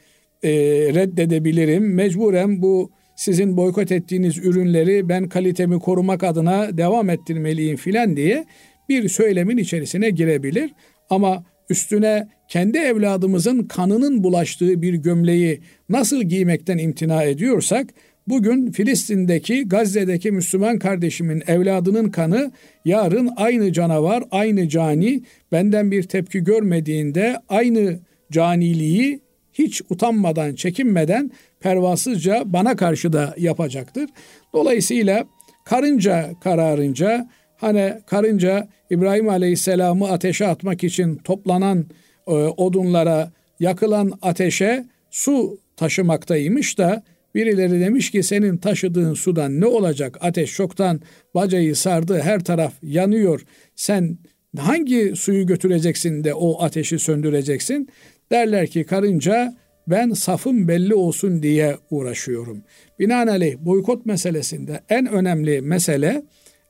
e, 0.43 0.51
reddedebilirim? 0.93 1.93
Mecburen 1.93 2.61
bu 2.61 2.91
sizin 3.15 3.57
boykot 3.57 3.91
ettiğiniz 3.91 4.37
ürünleri 4.37 5.09
ben 5.09 5.29
kalitemi 5.29 5.79
korumak 5.79 6.23
adına 6.23 6.77
devam 6.77 7.09
ettirmeliyim 7.09 7.77
filan 7.77 8.17
diye 8.17 8.45
bir 8.89 9.09
söylemin 9.09 9.57
içerisine 9.57 10.09
girebilir. 10.09 10.71
Ama 11.09 11.43
üstüne 11.69 12.27
kendi 12.47 12.77
evladımızın 12.77 13.63
kanının 13.63 14.23
bulaştığı 14.23 14.81
bir 14.81 14.93
gömleği 14.93 15.61
nasıl 15.89 16.23
giymekten 16.23 16.77
imtina 16.77 17.23
ediyorsak 17.23 17.87
bugün 18.31 18.71
Filistin'deki 18.71 19.67
Gazze'deki 19.67 20.31
Müslüman 20.31 20.79
kardeşimin 20.79 21.43
evladının 21.47 22.09
kanı 22.09 22.51
yarın 22.85 23.29
aynı 23.35 23.73
canavar, 23.73 24.23
aynı 24.31 24.69
cani 24.69 25.23
benden 25.51 25.91
bir 25.91 26.03
tepki 26.03 26.39
görmediğinde 26.39 27.37
aynı 27.49 27.99
caniliği 28.31 29.19
hiç 29.53 29.81
utanmadan, 29.89 30.55
çekinmeden 30.55 31.31
pervasızca 31.59 32.43
bana 32.45 32.75
karşı 32.75 33.13
da 33.13 33.33
yapacaktır. 33.37 34.09
Dolayısıyla 34.53 35.25
karınca 35.65 36.29
kararınca 36.43 37.29
hani 37.57 37.93
karınca 38.07 38.67
İbrahim 38.89 39.29
Aleyhisselam'ı 39.29 40.11
ateşe 40.11 40.47
atmak 40.47 40.83
için 40.83 41.15
toplanan 41.15 41.85
e, 42.27 42.31
odunlara, 42.31 43.31
yakılan 43.59 44.11
ateşe 44.21 44.85
su 45.09 45.57
taşımaktaymış 45.77 46.77
da 46.77 47.03
birileri 47.35 47.79
demiş 47.79 48.11
ki 48.11 48.23
senin 48.23 48.57
taşıdığın 48.57 49.13
sudan 49.13 49.61
ne 49.61 49.65
olacak? 49.65 50.17
Ateş 50.21 50.53
çoktan 50.53 51.01
bacayı 51.35 51.75
sardı, 51.75 52.19
her 52.19 52.43
taraf 52.43 52.73
yanıyor. 52.83 53.41
Sen 53.75 54.17
hangi 54.57 55.15
suyu 55.15 55.45
götüreceksin 55.45 56.23
de 56.23 56.33
o 56.33 56.63
ateşi 56.63 56.99
söndüreceksin? 56.99 57.89
Derler 58.31 58.67
ki 58.67 58.83
karınca 58.83 59.55
ben 59.87 60.09
safım 60.09 60.67
belli 60.67 60.95
olsun 60.95 61.43
diye 61.43 61.77
uğraşıyorum. 61.89 62.63
Binaenaleyh 62.99 63.57
boykot 63.57 64.05
meselesinde 64.05 64.79
en 64.89 65.05
önemli 65.05 65.61
mesele, 65.61 66.23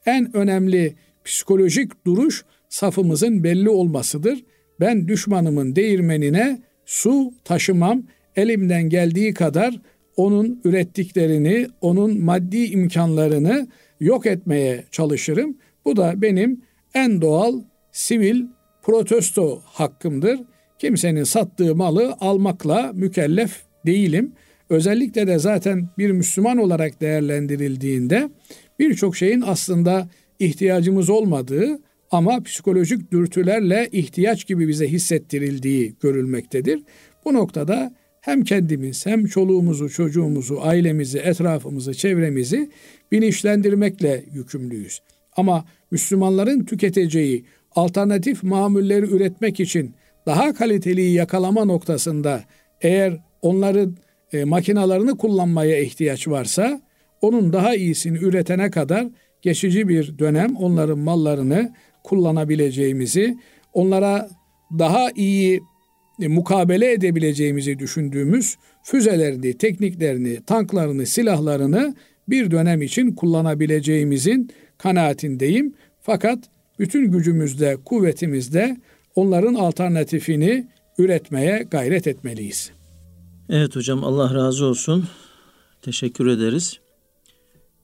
en 0.06 0.38
önemli 0.38 0.96
psikolojik 1.26 2.06
duruş 2.06 2.46
safımızın 2.70 3.44
belli 3.44 3.70
olmasıdır. 3.70 4.44
Ben 4.80 5.08
düşmanımın 5.08 5.76
değirmenine 5.76 6.62
su 6.86 7.34
taşımam, 7.44 8.04
elimden 8.36 8.90
geldiği 8.90 9.34
kadar 9.34 9.82
onun 10.18 10.62
ürettiklerini, 10.64 11.68
onun 11.82 12.22
maddi 12.22 12.66
imkanlarını 12.66 13.68
yok 14.00 14.26
etmeye 14.26 14.84
çalışırım. 14.92 15.58
Bu 15.86 15.96
da 15.96 16.22
benim 16.22 16.62
en 16.94 17.22
doğal 17.22 17.62
sivil 17.92 18.44
protesto 18.82 19.62
hakkımdır. 19.66 20.40
Kimsenin 20.80 21.24
sattığı 21.24 21.76
malı 21.76 22.16
almakla 22.20 22.92
mükellef 22.94 23.62
değilim. 23.86 24.32
Özellikle 24.70 25.28
de 25.28 25.40
zaten 25.40 25.90
bir 25.98 26.12
Müslüman 26.12 26.58
olarak 26.58 27.02
değerlendirildiğinde 27.02 28.30
birçok 28.80 29.16
şeyin 29.18 29.42
aslında 29.42 30.08
ihtiyacımız 30.40 31.10
olmadığı 31.10 31.80
ama 32.12 32.44
psikolojik 32.44 33.12
dürtülerle 33.12 33.90
ihtiyaç 33.92 34.48
gibi 34.48 34.68
bize 34.68 34.88
hissettirildiği 34.88 35.96
görülmektedir. 36.02 36.82
Bu 37.26 37.34
noktada 37.34 37.94
hem 38.22 38.44
kendimiz 38.44 39.06
hem 39.06 39.26
çoluğumuzu, 39.26 39.90
çocuğumuzu, 39.90 40.60
ailemizi, 40.62 41.18
etrafımızı, 41.20 41.94
çevremizi 41.94 42.70
bilinçlendirmekle 43.12 44.26
yükümlüyüz. 44.34 45.02
Ama 45.38 45.66
Müslümanların 45.92 46.66
tüketeceği 46.66 47.46
alternatif 47.76 48.44
mamulleri 48.44 49.06
üretmek 49.06 49.60
için 49.60 49.96
daha 50.26 50.54
kaliteliyi 50.54 51.14
yakalama 51.14 51.66
noktasında 51.66 52.44
eğer 52.82 53.18
onların 53.42 53.98
e, 54.34 54.44
makinalarını 54.44 55.18
kullanmaya 55.18 55.80
ihtiyaç 55.80 56.28
varsa 56.28 56.82
onun 57.22 57.54
daha 57.54 57.76
iyisini 57.76 58.18
üretene 58.18 58.72
kadar 58.72 59.08
geçici 59.42 59.88
bir 59.88 60.20
dönem 60.20 60.56
onların 60.56 61.00
mallarını 61.00 61.74
kullanabileceğimizi, 62.04 63.38
onlara 63.74 64.30
daha 64.80 65.12
iyi 65.16 65.62
e, 66.22 66.28
mukabele 66.28 66.92
edebileceğimizi 66.92 67.80
düşündüğümüz 67.80 68.58
füzelerini, 68.84 69.58
tekniklerini, 69.58 70.44
tanklarını, 70.46 71.06
silahlarını 71.06 71.96
bir 72.28 72.52
dönem 72.52 72.82
için 72.82 73.12
kullanabileceğimizin 73.12 74.52
kanaatindeyim. 74.78 75.74
Fakat 76.02 76.40
bütün 76.80 77.12
gücümüzde, 77.12 77.78
kuvvetimizde 77.86 78.78
onların 79.16 79.54
alternatifini 79.54 80.68
üretmeye 80.98 81.68
gayret 81.72 82.08
etmeliyiz. 82.08 82.72
Evet 83.50 83.76
hocam 83.76 84.04
Allah 84.04 84.34
razı 84.36 84.66
olsun. 84.66 85.08
Teşekkür 85.82 86.28
ederiz. 86.28 86.80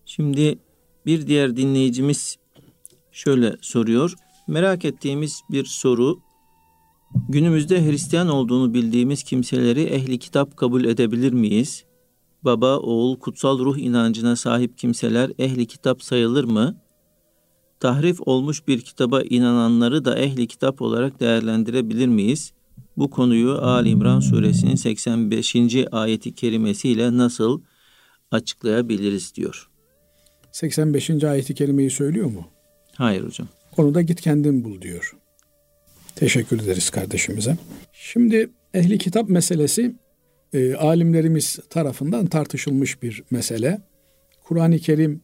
Şimdi 0.06 0.60
bir 1.06 1.28
diğer 1.28 1.58
dinleyicimiz 1.58 2.36
şöyle 3.12 3.56
soruyor. 3.62 4.14
Merak 4.48 4.86
ettiğimiz 4.86 5.42
bir 5.52 5.66
soru. 5.66 6.20
Günümüzde 7.30 7.86
Hristiyan 7.86 8.30
olduğunu 8.30 8.74
bildiğimiz 8.74 9.24
kimseleri 9.24 9.84
ehli 9.84 10.20
kitap 10.20 10.58
kabul 10.58 10.86
edebilir 10.86 11.34
miyiz? 11.34 11.84
Baba, 12.44 12.78
oğul, 12.78 13.20
kutsal 13.20 13.60
ruh 13.60 13.78
inancına 13.78 14.36
sahip 14.36 14.78
kimseler 14.78 15.32
ehli 15.40 15.66
kitap 15.66 16.04
sayılır 16.04 16.44
mı? 16.44 16.78
Tahrif 17.80 18.18
olmuş 18.26 18.68
bir 18.68 18.82
kitaba 18.82 19.22
inananları 19.22 20.06
da 20.06 20.20
ehli 20.20 20.48
kitap 20.48 20.82
olarak 20.82 21.20
değerlendirebilir 21.20 22.08
miyiz? 22.08 22.54
Bu 22.98 23.10
konuyu 23.10 23.52
Ali 23.52 23.90
İmran 23.90 24.20
suresinin 24.20 24.76
85. 24.76 25.56
ayeti 25.92 26.36
kerimesiyle 26.36 27.18
nasıl 27.18 27.62
açıklayabiliriz 28.32 29.36
diyor. 29.36 29.70
85. 30.52 31.24
ayeti 31.24 31.54
kerimeyi 31.54 31.90
söylüyor 31.90 32.28
mu? 32.32 32.48
Hayır 32.96 33.24
hocam. 33.24 33.48
Onu 33.78 33.94
da 33.94 34.02
git 34.02 34.22
kendin 34.22 34.64
bul 34.64 34.82
diyor. 34.82 35.18
Teşekkür 36.18 36.64
ederiz 36.64 36.90
kardeşimize. 36.90 37.58
Şimdi 37.94 38.50
ehli 38.74 38.98
kitap 38.98 39.30
meselesi 39.30 39.96
e, 40.54 40.76
alimlerimiz 40.76 41.60
tarafından 41.70 42.26
tartışılmış 42.26 43.04
bir 43.04 43.24
mesele. 43.32 43.82
Kur'an-ı 44.44 44.80
Kerim 44.80 45.22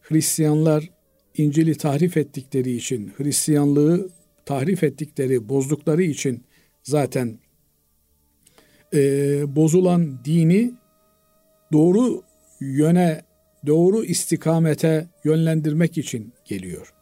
Hristiyanlar 0.00 0.90
İncil'i 1.36 1.74
tahrif 1.74 2.16
ettikleri 2.16 2.72
için, 2.76 3.12
Hristiyanlığı 3.16 4.08
tahrif 4.46 4.84
ettikleri, 4.84 5.48
bozdukları 5.48 6.02
için 6.02 6.44
zaten 6.82 7.38
e, 8.94 9.00
bozulan 9.56 10.24
dini 10.24 10.72
doğru 11.72 12.22
yöne, 12.60 13.22
doğru 13.66 14.04
istikamete 14.04 15.08
yönlendirmek 15.24 15.98
için 15.98 16.32
geliyor. 16.44 16.92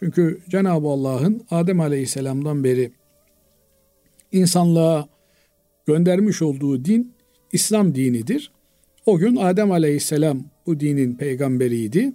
Çünkü 0.00 0.40
Cenab-ı 0.48 0.88
Allah'ın 0.88 1.46
Adem 1.50 1.80
Aleyhisselam'dan 1.80 2.64
beri 2.64 2.92
insanlığa 4.32 5.08
göndermiş 5.86 6.42
olduğu 6.42 6.84
din 6.84 7.12
İslam 7.52 7.94
dinidir. 7.94 8.52
O 9.06 9.18
gün 9.18 9.36
Adem 9.36 9.72
Aleyhisselam 9.72 10.44
bu 10.66 10.80
dinin 10.80 11.14
peygamberiydi. 11.14 12.12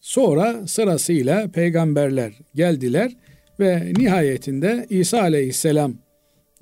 Sonra 0.00 0.66
sırasıyla 0.66 1.48
peygamberler 1.48 2.32
geldiler 2.54 3.16
ve 3.60 3.92
nihayetinde 3.98 4.86
İsa 4.90 5.20
Aleyhisselam 5.20 5.94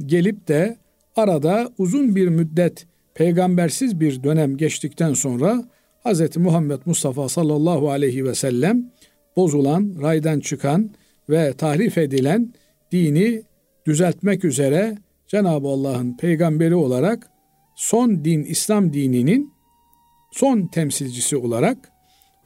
gelip 0.07 0.49
de 0.49 0.77
arada 1.17 1.73
uzun 1.79 2.17
bir 2.17 2.29
müddet 2.29 2.87
peygambersiz 3.15 4.01
bir 4.01 4.23
dönem 4.23 4.57
geçtikten 4.57 5.13
sonra 5.13 5.65
Hz. 6.05 6.37
Muhammed 6.37 6.81
Mustafa 6.87 7.29
sallallahu 7.29 7.91
aleyhi 7.91 8.25
ve 8.25 8.35
sellem 8.35 8.91
bozulan, 9.37 9.95
raydan 10.03 10.41
çıkan 10.41 10.91
ve 11.31 11.53
tahrif 11.53 11.99
edilen 11.99 12.53
dini 12.93 13.43
düzeltmek 13.87 14.45
üzere 14.45 14.99
Cenab-ı 15.29 15.69
Allah'ın 15.69 16.17
peygamberi 16.17 16.75
olarak 16.75 17.31
son 17.77 18.25
din 18.25 18.45
İslam 18.45 18.93
dininin 18.93 19.53
son 20.33 20.67
temsilcisi 20.67 21.37
olarak 21.37 21.93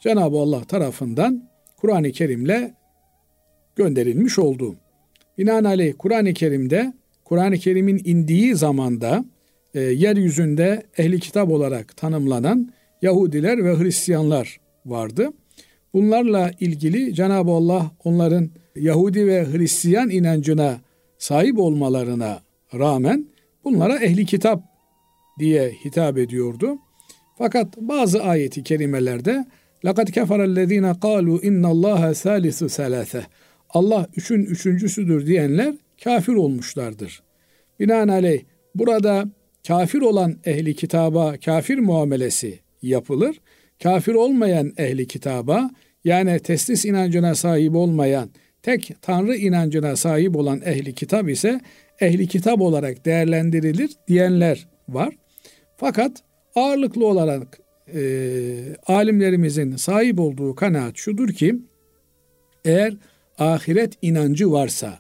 Cenab-ı 0.01 0.37
Allah 0.37 0.65
tarafından 0.65 1.49
Kur'an-ı 1.77 2.13
Kerim'le 2.13 2.75
gönderilmiş 3.77 4.39
oldu. 4.39 4.77
Binaenaleyh 5.39 5.95
Kur'an-ı 5.99 6.35
Kerim'de 6.35 6.93
Kur'an-ı 7.25 7.59
Kerim'in 7.59 8.01
indiği 8.05 8.57
zamanda 8.57 9.25
e, 9.75 9.81
yeryüzünde 9.81 10.83
ehli 10.99 11.21
kitap 11.21 11.51
olarak 11.51 11.97
tanımlanan 11.97 12.73
Yahudiler 13.03 13.65
ve 13.65 13.79
Hristiyanlar 13.79 14.61
vardı. 14.87 15.33
Bunlarla 15.94 16.52
ilgili 16.60 17.14
Cenab-ı 17.14 17.52
Allah 17.52 17.92
onların 18.04 18.50
Yahudi 18.76 19.28
ve 19.28 19.46
Hristiyan 19.52 20.10
inancına 20.10 20.82
sahip 21.18 21.60
olmalarına 21.60 22.42
rağmen 22.74 23.28
bunlara 23.64 23.98
ehli 23.98 24.26
kitap 24.26 24.64
diye 25.40 25.72
hitap 25.86 26.18
ediyordu. 26.18 26.78
Fakat 27.38 27.78
bazı 27.78 28.24
ayeti 28.24 28.64
kerimelerde 28.64 29.46
لَقَدْ 29.84 30.12
كَفَرَ 30.12 30.40
الَّذ۪ينَ 30.54 31.00
قَالُوا 31.00 31.40
اِنَّ 31.40 31.64
اللّٰهَ 31.66 32.12
ثَالِثُ 32.12 32.66
ثَلَاثَ 32.70 33.24
Allah 33.70 34.08
üçün 34.16 34.44
üçüncüsüdür 34.44 35.28
diyenler 35.28 35.76
kafir 36.04 36.34
olmuşlardır. 36.34 37.24
Binaenaleyh 37.80 38.44
burada 38.76 39.26
kafir 39.68 40.02
olan 40.02 40.36
ehli 40.46 40.76
kitaba 40.76 41.36
kafir 41.46 41.80
muamelesi 41.80 42.60
yapılır. 42.82 43.42
Kafir 43.83 44.15
olmayan 44.15 44.73
ehli 44.77 45.07
kitaba 45.07 45.71
yani 46.05 46.41
teslis 46.41 46.85
inancına 46.85 47.35
sahip 47.35 47.75
olmayan 47.75 48.31
tek 48.63 48.93
tanrı 49.03 49.37
inancına 49.37 49.97
sahip 49.97 50.37
olan 50.37 50.61
ehli 50.65 50.95
kitap 50.95 51.29
ise 51.29 51.61
ehli 52.01 52.27
kitap 52.27 52.61
olarak 52.61 53.05
değerlendirilir 53.05 53.91
diyenler 54.09 54.69
var. 54.89 55.15
Fakat 55.77 56.23
ağırlıklı 56.55 57.07
olarak 57.07 57.59
e, 57.95 58.01
alimlerimizin 58.87 59.77
sahip 59.77 60.21
olduğu 60.21 60.55
kanaat 60.55 60.97
şudur 60.97 61.29
ki 61.29 61.57
eğer 62.65 62.95
ahiret 63.39 63.93
inancı 64.03 64.53
varsa 64.53 64.99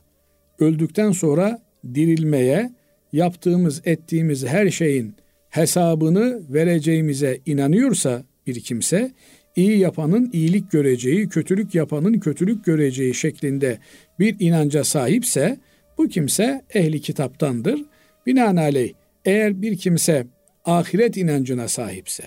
öldükten 0.60 1.12
sonra 1.12 1.62
dirilmeye 1.94 2.70
yaptığımız 3.12 3.82
ettiğimiz 3.84 4.46
her 4.46 4.70
şeyin 4.70 5.14
hesabını 5.50 6.42
vereceğimize 6.48 7.40
inanıyorsa 7.46 8.22
bir 8.48 8.60
kimse 8.60 9.10
iyi 9.56 9.78
yapanın 9.78 10.30
iyilik 10.32 10.70
göreceği, 10.70 11.28
kötülük 11.28 11.74
yapanın 11.74 12.20
kötülük 12.20 12.64
göreceği 12.64 13.14
şeklinde 13.14 13.78
bir 14.18 14.36
inanca 14.40 14.84
sahipse 14.84 15.58
bu 15.98 16.08
kimse 16.08 16.62
ehli 16.74 17.00
kitaptandır. 17.00 17.84
Binaenaleyh 18.26 18.92
eğer 19.24 19.62
bir 19.62 19.76
kimse 19.76 20.26
ahiret 20.64 21.16
inancına 21.16 21.68
sahipse, 21.68 22.24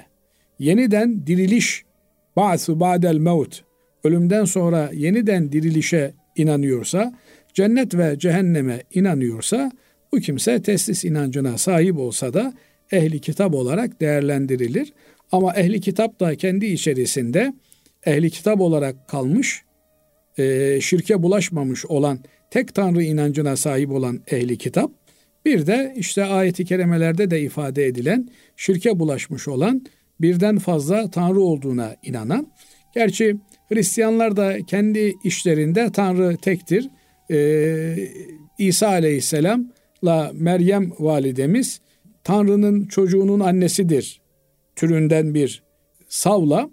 yeniden 0.60 1.28
diriliş, 1.28 1.84
ba'su 2.36 2.80
ba'del 2.80 3.18
mevt, 3.18 3.62
ölümden 4.04 4.46
sonra 4.46 4.90
yeniden 4.94 5.52
dirilişe 5.52 6.14
inanıyorsa, 6.36 7.14
cennet 7.54 7.98
ve 7.98 8.20
cehenneme 8.20 8.84
inanıyorsa, 8.94 9.72
bu 10.14 10.20
kimse 10.20 10.62
teslis 10.62 11.06
inancına 11.06 11.58
sahip 11.58 11.98
olsa 11.98 12.34
da 12.34 12.54
ehli 12.92 13.20
kitap 13.20 13.56
olarak 13.56 14.02
değerlendirilir. 14.02 14.94
Ama 15.32 15.54
ehli 15.54 15.82
kitap 15.82 16.20
da 16.20 16.36
kendi 16.36 16.65
içerisinde 16.65 17.54
ehli 18.06 18.30
kitap 18.30 18.62
olarak 18.62 19.08
kalmış, 19.08 19.62
e, 20.38 20.78
şirke 20.82 21.24
bulaşmamış 21.24 21.86
olan 21.86 22.20
tek 22.52 22.76
tanrı 22.76 23.04
inancına 23.04 23.58
sahip 23.58 23.91
olan 23.91 24.20
ehli 24.32 24.58
kitap, 24.58 24.91
bir 25.46 25.67
de 25.67 25.94
işte 25.98 26.26
ayeti 26.26 26.65
kerimelerde 26.65 27.32
de 27.32 27.41
ifade 27.41 27.86
edilen 27.86 28.30
şirke 28.56 29.00
bulaşmış 29.00 29.48
olan 29.48 29.86
birden 30.22 30.60
fazla 30.60 31.12
tanrı 31.12 31.41
olduğuna 31.41 31.96
inanan, 32.04 32.48
gerçi 32.96 33.38
Hristiyanlar 33.74 34.38
da 34.38 34.58
kendi 34.67 35.13
işlerinde 35.24 35.91
Tanrı 35.91 36.38
tektir. 36.38 36.89
Ee, 37.32 37.96
İsa 38.58 38.88
Aleyhisselam'la 38.88 40.32
Meryem 40.34 40.91
validemiz 41.00 41.82
Tanrı'nın 42.24 42.86
çocuğunun 42.86 43.39
annesidir 43.39 44.22
türünden 44.76 45.34
bir 45.34 45.64
savla 46.08 46.70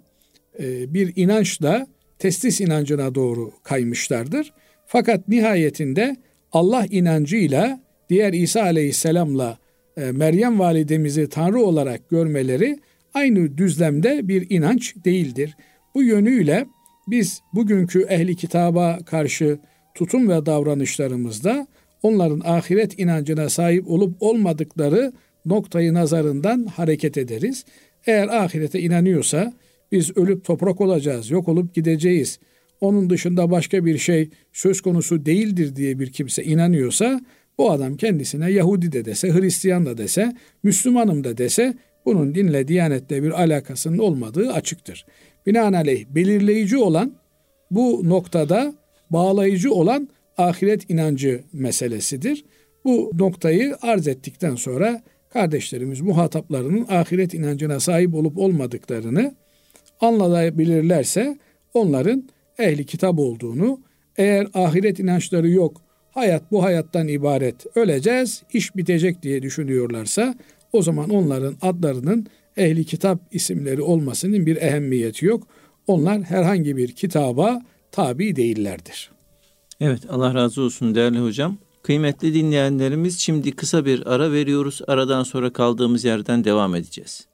e, 0.59 0.93
bir 0.93 1.13
inançla 1.15 1.87
testis 2.19 2.61
inancına 2.61 3.15
doğru 3.15 3.51
kaymışlardır. 3.63 4.53
Fakat 4.85 5.27
nihayetinde 5.27 6.15
Allah 6.51 6.85
inancıyla 6.91 7.79
diğer 8.09 8.33
İsa 8.33 8.61
Aleyhisselam'la 8.61 9.57
e, 9.97 10.11
Meryem 10.11 10.59
validemizi 10.59 11.29
Tanrı 11.29 11.61
olarak 11.61 12.09
görmeleri 12.09 12.79
aynı 13.13 13.57
düzlemde 13.57 14.27
bir 14.27 14.49
inanç 14.49 14.95
değildir. 15.05 15.57
Bu 15.95 16.03
yönüyle 16.03 16.65
biz 17.07 17.41
bugünkü 17.53 18.01
ehli 18.01 18.35
kitaba 18.35 18.99
karşı 19.05 19.59
tutum 19.95 20.29
ve 20.29 20.45
davranışlarımızda 20.45 21.67
onların 22.03 22.39
ahiret 22.39 22.99
inancına 22.99 23.49
sahip 23.49 23.89
olup 23.89 24.15
olmadıkları 24.19 25.13
noktayı 25.45 25.93
nazarından 25.93 26.65
hareket 26.65 27.17
ederiz. 27.17 27.65
Eğer 28.09 28.27
ahirete 28.27 28.79
inanıyorsa 28.79 29.53
biz 29.91 30.17
ölüp 30.17 30.45
toprak 30.45 30.81
olacağız, 30.81 31.31
yok 31.31 31.47
olup 31.47 31.75
gideceğiz. 31.75 32.39
Onun 32.81 33.09
dışında 33.09 33.51
başka 33.51 33.85
bir 33.85 33.97
şey 33.97 34.29
söz 34.53 34.81
konusu 34.81 35.25
değildir 35.25 35.75
diye 35.75 35.99
bir 35.99 36.11
kimse 36.11 36.43
inanıyorsa 36.43 37.21
bu 37.57 37.71
adam 37.71 37.97
kendisine 37.97 38.51
Yahudi 38.51 38.91
de 38.91 39.05
dese, 39.05 39.33
Hristiyan 39.33 39.85
da 39.85 39.97
dese, 39.97 40.33
Müslümanım 40.63 41.23
da 41.23 41.37
dese 41.37 41.73
bunun 42.05 42.35
dinle, 42.35 42.67
diyanetle 42.67 43.23
bir 43.23 43.41
alakasının 43.41 43.97
olmadığı 43.97 44.53
açıktır. 44.53 45.05
Binaenaleyh 45.45 46.05
belirleyici 46.09 46.77
olan 46.77 47.13
bu 47.71 48.01
noktada 48.03 48.73
bağlayıcı 49.09 49.73
olan 49.73 50.09
ahiret 50.37 50.89
inancı 50.89 51.43
meselesidir. 51.53 52.45
Bu 52.85 53.11
noktayı 53.17 53.75
arz 53.81 54.07
ettikten 54.07 54.55
sonra 54.55 55.01
kardeşlerimiz 55.29 56.01
muhataplarının 56.01 56.85
ahiret 56.89 57.33
inancına 57.33 57.79
sahip 57.79 58.15
olup 58.15 58.37
olmadıklarını 58.37 59.35
anlayabilirlerse 60.01 61.37
onların 61.73 62.29
ehli 62.59 62.85
kitap 62.85 63.19
olduğunu, 63.19 63.79
eğer 64.17 64.47
ahiret 64.53 64.99
inançları 64.99 65.49
yok, 65.49 65.81
hayat 66.11 66.51
bu 66.51 66.63
hayattan 66.63 67.07
ibaret, 67.07 67.77
öleceğiz, 67.77 68.43
iş 68.53 68.75
bitecek 68.75 69.23
diye 69.23 69.41
düşünüyorlarsa 69.41 70.35
o 70.73 70.81
zaman 70.81 71.09
onların 71.09 71.55
adlarının 71.61 72.27
ehli 72.57 72.85
kitap 72.85 73.19
isimleri 73.31 73.81
olmasının 73.81 74.45
bir 74.45 74.55
ehemmiyeti 74.55 75.25
yok. 75.25 75.47
Onlar 75.87 76.21
herhangi 76.21 76.77
bir 76.77 76.91
kitaba 76.91 77.61
tabi 77.91 78.35
değillerdir. 78.35 79.11
Evet 79.79 80.01
Allah 80.09 80.33
razı 80.33 80.61
olsun 80.61 80.95
değerli 80.95 81.19
hocam. 81.19 81.57
Kıymetli 81.83 82.33
dinleyenlerimiz 82.33 83.19
şimdi 83.19 83.51
kısa 83.51 83.85
bir 83.85 84.13
ara 84.13 84.31
veriyoruz. 84.31 84.81
Aradan 84.87 85.23
sonra 85.23 85.53
kaldığımız 85.53 86.03
yerden 86.03 86.43
devam 86.43 86.75
edeceğiz. 86.75 87.27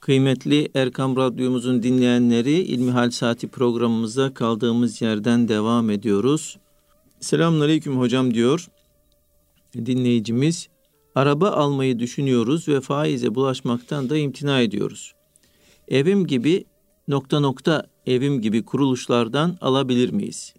Kıymetli 0.00 0.68
Erkam 0.74 1.16
Radyomuzun 1.16 1.82
dinleyenleri 1.82 2.52
İlmihal 2.52 3.10
Saati 3.10 3.48
programımıza 3.48 4.34
kaldığımız 4.34 5.02
yerden 5.02 5.48
devam 5.48 5.90
ediyoruz. 5.90 6.58
Selamünaleyküm 7.20 7.98
hocam 7.98 8.34
diyor 8.34 8.68
dinleyicimiz. 9.74 10.68
Araba 11.14 11.50
almayı 11.50 11.98
düşünüyoruz 11.98 12.68
ve 12.68 12.80
faize 12.80 13.34
bulaşmaktan 13.34 14.10
da 14.10 14.16
imtina 14.16 14.60
ediyoruz. 14.60 15.14
Evim 15.88 16.26
gibi 16.26 16.64
nokta 17.08 17.40
nokta 17.40 17.86
evim 18.06 18.40
gibi 18.40 18.64
kuruluşlardan 18.64 19.58
alabilir 19.60 20.10
miyiz? 20.10 20.54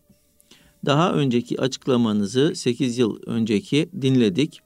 Daha 0.86 1.13
önceki 1.13 1.62
açıklamanızı 1.62 2.56
8 2.56 2.98
yıl 2.98 3.20
önceki 3.26 3.89
dinledik. 4.02 4.60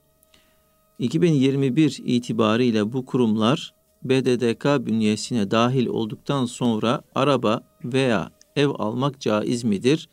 2021 0.99 2.02
itibariyle 2.06 2.93
bu 2.93 3.06
kurumlar 3.06 3.73
BDDK 4.04 4.86
bünyesine 4.86 5.52
dahil 5.52 5.88
olduktan 5.88 6.45
sonra 6.45 7.02
araba 7.15 7.63
veya 7.84 8.32
ev 8.56 8.67
almak 8.67 9.19
caiz 9.19 9.63
midir? 9.63 10.10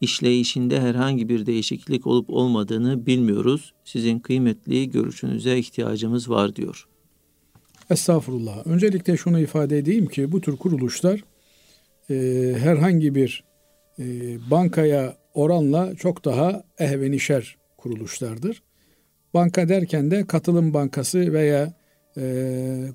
İşleyişinde 0.00 0.80
herhangi 0.80 1.28
bir 1.28 1.46
değişiklik 1.46 2.06
olup 2.06 2.30
olmadığını 2.30 3.06
bilmiyoruz. 3.06 3.72
Sizin 3.84 4.18
kıymetli 4.18 4.90
görüşünüze 4.90 5.58
ihtiyacımız 5.58 6.30
var 6.30 6.56
diyor. 6.56 6.88
Estağfurullah. 7.90 8.66
Öncelikle 8.66 9.16
şunu 9.16 9.40
ifade 9.40 9.78
edeyim 9.78 10.06
ki 10.06 10.32
bu 10.32 10.40
tür 10.40 10.56
kuruluşlar 10.56 11.24
e, 12.10 12.14
herhangi 12.58 13.14
bir 13.14 13.44
e, 13.98 14.04
bankaya 14.50 15.16
oranla 15.38 15.94
çok 15.94 16.24
daha 16.24 16.62
ehvenişer 16.78 17.56
kuruluşlardır. 17.76 18.62
Banka 19.34 19.68
derken 19.68 20.10
de 20.10 20.26
katılım 20.26 20.74
bankası 20.74 21.32
veya 21.32 21.72
e, 22.16 22.22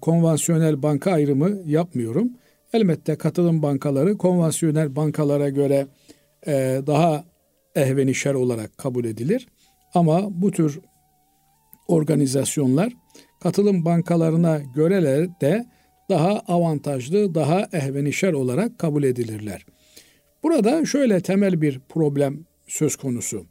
konvansiyonel 0.02 0.84
banka 0.84 1.12
ayrımı 1.12 1.62
yapmıyorum. 1.66 2.30
Elbette 2.74 3.16
katılım 3.16 3.62
bankaları 3.62 4.18
konvansiyonel 4.18 4.96
bankalara 4.96 5.50
göre 5.50 5.88
e, 6.48 6.82
daha 6.88 7.24
ehvenişer 7.76 8.34
olarak 8.34 8.78
kabul 8.78 9.06
edilir. 9.06 9.48
Ama 9.94 10.42
bu 10.42 10.52
tür 10.52 10.80
organizasyonlar 11.88 12.94
katılım 13.40 13.86
bankalarına 13.86 14.62
göre 14.76 15.30
de 15.42 15.66
daha 16.10 16.40
avantajlı, 16.40 17.36
daha 17.36 17.68
ehvenişer 17.74 18.34
olarak 18.34 18.80
kabul 18.80 19.04
edilirler. 19.04 19.66
Burada 20.44 20.86
şöyle 20.86 21.22
temel 21.22 21.62
bir 21.62 21.80
problem 21.90 22.46
söz 22.68 22.96
konusu. 22.96 23.46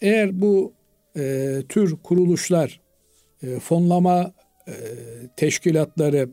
Eğer 0.00 0.40
bu 0.40 0.72
e, 1.16 1.56
tür 1.68 1.96
kuruluşlar 2.02 2.80
e, 3.42 3.58
fonlama 3.58 4.32
e, 4.68 4.74
teşkilatları 5.36 6.30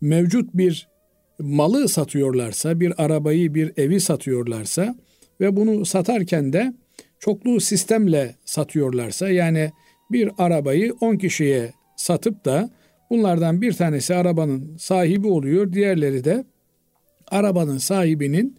mevcut 0.00 0.54
bir 0.54 0.88
malı 1.38 1.88
satıyorlarsa, 1.88 2.80
bir 2.80 3.04
arabayı, 3.04 3.54
bir 3.54 3.72
evi 3.76 4.00
satıyorlarsa 4.00 4.96
ve 5.40 5.56
bunu 5.56 5.84
satarken 5.84 6.52
de 6.52 6.74
çoklu 7.18 7.60
sistemle 7.60 8.34
satıyorlarsa 8.44 9.28
yani 9.28 9.72
bir 10.10 10.30
arabayı 10.38 10.94
10 11.00 11.16
kişiye 11.16 11.72
satıp 11.96 12.44
da 12.44 12.70
bunlardan 13.10 13.62
bir 13.62 13.72
tanesi 13.72 14.14
arabanın 14.14 14.76
sahibi 14.76 15.28
oluyor, 15.28 15.72
diğerleri 15.72 16.24
de 16.24 16.44
arabanın 17.30 17.78
sahibinin 17.78 18.56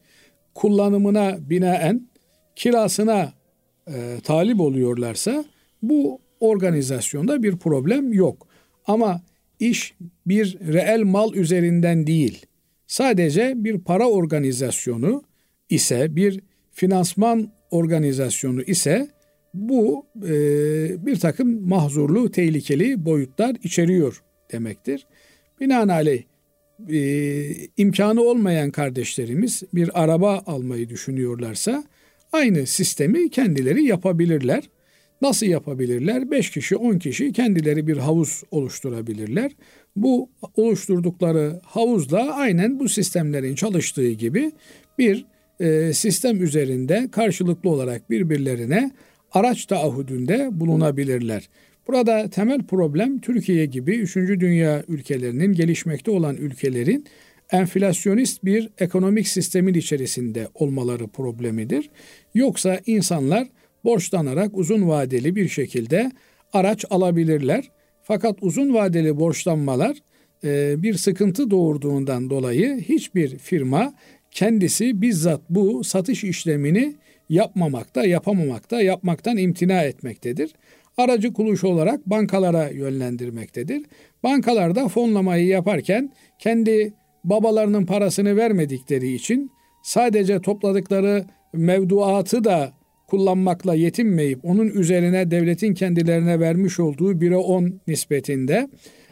kullanımına 0.56 1.38
binaen 1.49 2.08
kirasına 2.56 3.34
e, 3.88 3.93
talip 4.23 4.60
oluyorlarsa 4.60 5.45
bu 5.82 6.19
organizasyonda 6.39 7.43
bir 7.43 7.58
problem 7.58 8.13
yok. 8.13 8.47
Ama 8.88 9.21
iş 9.60 9.93
bir 10.25 10.58
reel 10.60 11.01
mal 11.01 11.34
üzerinden 11.34 12.08
değil, 12.08 12.45
sadece 12.88 13.53
bir 13.56 13.80
para 13.80 14.10
organizasyonu 14.10 15.23
ise, 15.69 16.15
bir 16.15 16.39
finansman 16.71 17.51
organizasyonu 17.71 18.62
ise 18.62 19.08
bu 19.53 20.06
e, 20.23 20.32
bir 21.06 21.19
takım 21.19 21.69
mahzurlu, 21.69 22.32
tehlikeli 22.32 23.06
boyutlar 23.06 23.56
içeriyor 23.63 24.23
demektir. 24.51 25.08
Binaenaleyh 25.62 26.23
e, 26.89 26.99
imkanı 27.77 28.21
olmayan 28.21 28.71
kardeşlerimiz 28.71 29.63
bir 29.73 30.03
araba 30.03 30.43
almayı 30.45 30.89
düşünüyorlarsa 30.89 31.83
aynı 32.31 32.67
sistemi 32.67 33.29
kendileri 33.29 33.83
yapabilirler. 33.83 34.69
Nasıl 35.21 35.45
yapabilirler? 35.45 36.31
5 36.31 36.51
kişi, 36.51 36.75
10 36.75 36.99
kişi 36.99 37.33
kendileri 37.33 37.87
bir 37.87 37.97
havuz 37.97 38.43
oluşturabilirler. 38.51 39.51
Bu 39.95 40.29
oluşturdukları 40.55 41.61
havuzda 41.63 42.35
aynen 42.35 42.79
bu 42.79 42.89
sistemlerin 42.89 43.55
çalıştığı 43.55 44.11
gibi 44.11 44.51
bir 44.97 45.25
e, 45.59 45.93
sistem 45.93 46.43
üzerinde 46.43 47.07
karşılıklı 47.11 47.69
olarak 47.69 48.09
birbirlerine 48.09 48.91
araç 49.31 49.65
taahhüdünde 49.65 50.49
bulunabilirler. 50.51 51.49
Burada 51.88 52.30
temel 52.30 52.63
problem 52.63 53.19
Türkiye 53.19 53.65
gibi 53.65 53.95
3. 53.95 54.15
dünya 54.15 54.84
ülkelerinin, 54.88 55.54
gelişmekte 55.54 56.12
olan 56.12 56.36
ülkelerin 56.36 57.06
enflasyonist 57.52 58.45
bir 58.45 58.69
ekonomik 58.78 59.28
sistemin 59.28 59.73
içerisinde 59.73 60.47
olmaları 60.54 61.08
problemidir. 61.08 61.89
Yoksa 62.34 62.80
insanlar 62.86 63.47
borçlanarak 63.84 64.58
uzun 64.58 64.88
vadeli 64.88 65.36
bir 65.36 65.50
şekilde 65.50 66.12
araç 66.54 66.86
alabilirler. 66.89 67.71
Fakat 68.04 68.38
uzun 68.41 68.73
vadeli 68.73 69.17
borçlanmalar 69.19 69.97
e, 70.43 70.84
bir 70.84 70.93
sıkıntı 70.93 71.52
doğurduğundan 71.52 72.30
dolayı 72.30 72.80
hiçbir 72.80 73.38
firma 73.38 73.93
kendisi 74.32 75.02
bizzat 75.02 75.41
bu 75.50 75.84
satış 75.84 76.23
işlemini 76.23 76.95
yapmamakta, 77.30 78.06
yapamamakta, 78.06 78.82
yapmaktan 78.82 79.38
imtina 79.38 79.84
etmektedir. 79.84 80.54
Aracı 80.97 81.33
kuruluş 81.33 81.63
olarak 81.63 82.05
bankalara 82.05 82.69
yönlendirmektedir. 82.69 83.86
Bankalar 84.23 84.75
da 84.75 84.88
fonlamayı 84.88 85.47
yaparken 85.47 86.13
kendi 86.39 86.93
babalarının 87.23 87.86
parasını 87.86 88.36
vermedikleri 88.36 89.13
için 89.13 89.51
sadece 89.83 90.41
topladıkları 90.41 91.25
mevduatı 91.53 92.43
da 92.43 92.73
kullanmakla 93.07 93.75
yetinmeyip 93.75 94.45
onun 94.45 94.67
üzerine 94.67 95.31
devletin 95.31 95.73
kendilerine 95.73 96.39
vermiş 96.39 96.79
olduğu 96.79 97.13
1'e 97.13 97.36
10 97.36 97.81
nispetinde 97.88 98.69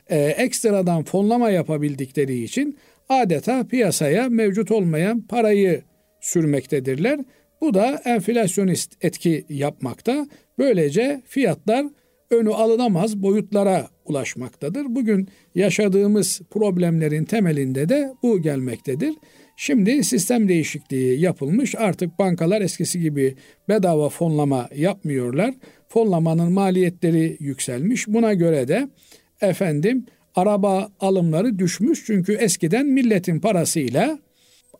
e, 0.10 0.17
ekstradan 0.17 1.04
fonlama 1.04 1.50
yapabildikleri 1.50 2.43
için 2.43 2.78
adeta 3.10 3.67
piyasaya 3.67 4.30
mevcut 4.30 4.71
olmayan 4.71 5.21
parayı 5.21 5.82
sürmektedirler. 6.21 7.19
Bu 7.62 7.74
da 7.74 8.02
enflasyonist 8.06 9.06
etki 9.06 9.46
yapmakta. 9.50 10.28
Böylece 10.58 11.22
fiyatlar 11.26 11.86
önü 12.32 12.50
alınamaz 12.50 13.18
boyutlara 13.18 13.88
ulaşmaktadır. 14.06 14.86
Bugün 14.89 15.28
yaşadığımız 15.56 16.41
problemlerin 16.52 17.26
temelinde 17.26 17.89
de 17.89 18.13
bu 18.24 18.41
gelmektedir. 18.41 19.15
Şimdi 19.58 20.04
sistem 20.04 20.50
değişikliği 20.50 21.22
yapılmış. 21.22 21.76
Artık 21.76 22.20
bankalar 22.20 22.62
eskisi 22.62 23.00
gibi 23.00 23.36
bedava 23.70 24.10
fonlama 24.10 24.70
yapmıyorlar. 24.76 25.54
Fonlamanın 25.88 26.52
maliyetleri 26.52 27.38
yükselmiş. 27.39 28.08
Buna 28.08 28.34
göre 28.34 28.68
de 28.68 28.89
efendim 29.41 30.06
araba 30.36 30.89
alımları 31.00 31.60
düşmüş. 31.60 32.04
Çünkü 32.06 32.34
eskiden 32.34 32.86
milletin 32.86 33.39
parasıyla 33.39 34.20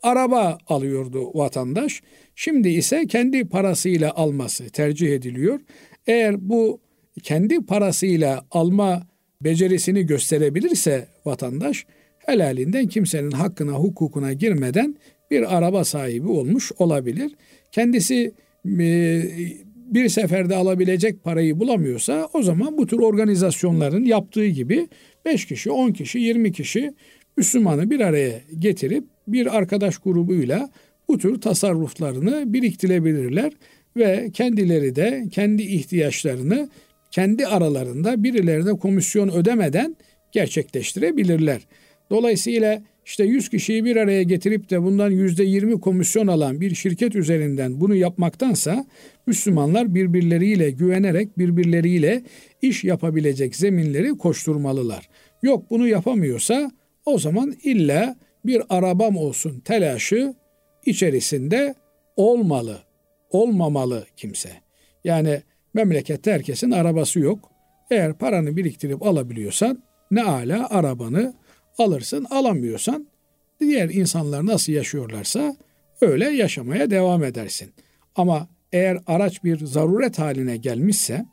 araba 0.06 0.58
alıyordu 0.68 1.32
vatandaş. 1.34 2.02
Şimdi 2.36 2.70
ise 2.70 3.08
kendi 3.08 3.46
parasıyla 3.46 4.14
alması 4.16 4.70
tercih 4.70 5.14
ediliyor. 5.14 5.60
Eğer 6.08 6.50
bu 6.50 6.80
kendi 7.24 7.66
parasıyla 7.66 8.46
alma 8.52 9.08
becerisini 9.42 10.06
gösterebilirse 10.06 11.08
vatandaş 11.26 11.86
helalinden 12.18 12.88
kimsenin 12.88 13.32
hakkına 13.32 13.72
hukukuna 13.72 14.34
girmeden 14.34 14.96
bir 15.32 15.58
araba 15.58 15.84
sahibi 15.84 16.28
olmuş 16.28 16.72
olabilir. 16.78 17.32
Kendisi 17.72 18.32
e, 18.80 19.24
bir 19.76 20.10
seferde 20.10 20.56
alabilecek 20.56 21.24
parayı 21.24 21.60
bulamıyorsa 21.60 22.30
o 22.34 22.44
zaman 22.44 22.78
bu 22.78 22.88
tür 22.88 23.00
organizasyonların 23.00 24.06
yaptığı 24.06 24.48
gibi 24.48 24.88
5 25.26 25.46
kişi, 25.46 25.72
10 25.72 25.92
kişi, 25.92 26.20
20 26.20 26.52
kişi 26.52 26.94
Müslümanı 27.38 27.90
bir 27.90 28.00
araya 28.00 28.42
getirip 28.60 29.04
bir 29.28 29.58
arkadaş 29.58 29.98
grubuyla 29.98 30.70
bu 31.08 31.18
tür 31.18 31.42
tasarruflarını 31.42 32.54
biriktirebilirler 32.54 33.54
ve 33.98 34.30
kendileri 34.34 34.96
de 34.96 35.24
kendi 35.32 35.62
ihtiyaçlarını 35.62 36.70
kendi 37.12 37.48
aralarında 37.48 38.24
birilerine 38.24 38.72
komisyon 38.72 39.30
ödemeden 39.30 39.96
gerçekleştirebilirler. 40.32 41.62
Dolayısıyla 42.10 42.84
işte 43.06 43.24
100 43.24 43.50
kişiyi 43.50 43.86
bir 43.86 43.96
araya 43.96 44.24
getirip 44.24 44.70
de 44.70 44.84
bundan 44.84 45.12
%20 45.12 45.80
komisyon 45.80 46.28
alan 46.28 46.62
bir 46.62 46.76
şirket 46.76 47.16
üzerinden 47.16 47.82
bunu 47.82 47.96
yapmaktansa 47.96 48.86
Müslümanlar 49.28 49.96
birbirleriyle 49.96 50.72
güvenerek 50.72 51.38
birbirleriyle 51.38 52.24
iş 52.62 52.84
yapabilecek 52.84 53.56
zeminleri 53.56 54.10
koşturmalılar. 54.10 55.10
Yok 55.44 55.70
bunu 55.70 55.88
yapamıyorsa 55.88 56.72
o 57.06 57.20
zaman 57.20 57.54
illa 57.64 58.16
bir 58.48 58.62
arabam 58.70 59.18
olsun 59.18 59.60
telaşı 59.60 60.34
içerisinde 60.86 61.76
olmalı. 62.16 62.80
Olmamalı 63.30 64.06
kimse. 64.18 64.50
Yani 65.04 65.42
memlekette 65.74 66.32
herkesin 66.32 66.72
arabası 66.72 67.20
yok. 67.20 67.52
Eğer 67.92 68.14
paranı 68.14 68.58
biriktirip 68.58 69.04
alabiliyorsan 69.04 69.84
ne 70.12 70.24
ala 70.24 70.70
arabanı 70.70 71.34
alırsın. 71.78 72.28
Alamıyorsan 72.30 73.08
diğer 73.60 73.90
insanlar 73.90 74.46
nasıl 74.46 74.74
yaşıyorlarsa 74.74 75.56
öyle 76.02 76.30
yaşamaya 76.30 76.92
devam 76.92 77.24
edersin. 77.24 77.74
Ama 78.16 78.48
eğer 78.74 78.98
araç 79.08 79.44
bir 79.44 79.66
zaruret 79.66 80.20
haline 80.20 80.58
gelmişse 80.58 81.26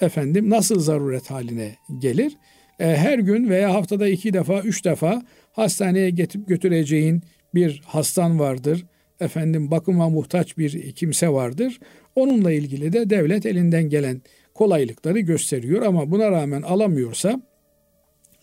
efendim 0.00 0.50
nasıl 0.50 0.80
zaruret 0.80 1.30
haline 1.30 1.76
gelir? 1.98 2.36
E, 2.78 2.96
her 2.96 3.18
gün 3.18 3.48
veya 3.48 3.74
haftada 3.74 4.08
iki 4.08 4.32
defa, 4.32 4.60
üç 4.60 4.84
defa 4.84 5.22
hastaneye 5.52 6.10
getirip 6.10 6.48
götüreceğin 6.48 7.22
bir 7.54 7.82
hastan 7.86 8.38
vardır. 8.38 8.86
Efendim 9.20 9.70
bakıma 9.70 10.08
muhtaç 10.08 10.58
bir 10.58 10.92
kimse 10.92 11.28
vardır. 11.28 11.80
Onunla 12.14 12.52
ilgili 12.52 12.92
de 12.92 13.10
devlet 13.10 13.46
elinden 13.46 13.82
gelen 13.82 14.22
kolaylıkları 14.54 15.20
gösteriyor 15.20 15.82
ama 15.82 16.10
buna 16.10 16.30
rağmen 16.30 16.62
alamıyorsa 16.62 17.42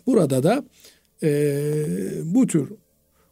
burada 0.07 0.43
da 0.43 0.63
e, 1.23 1.29
bu 2.23 2.47
tür 2.47 2.73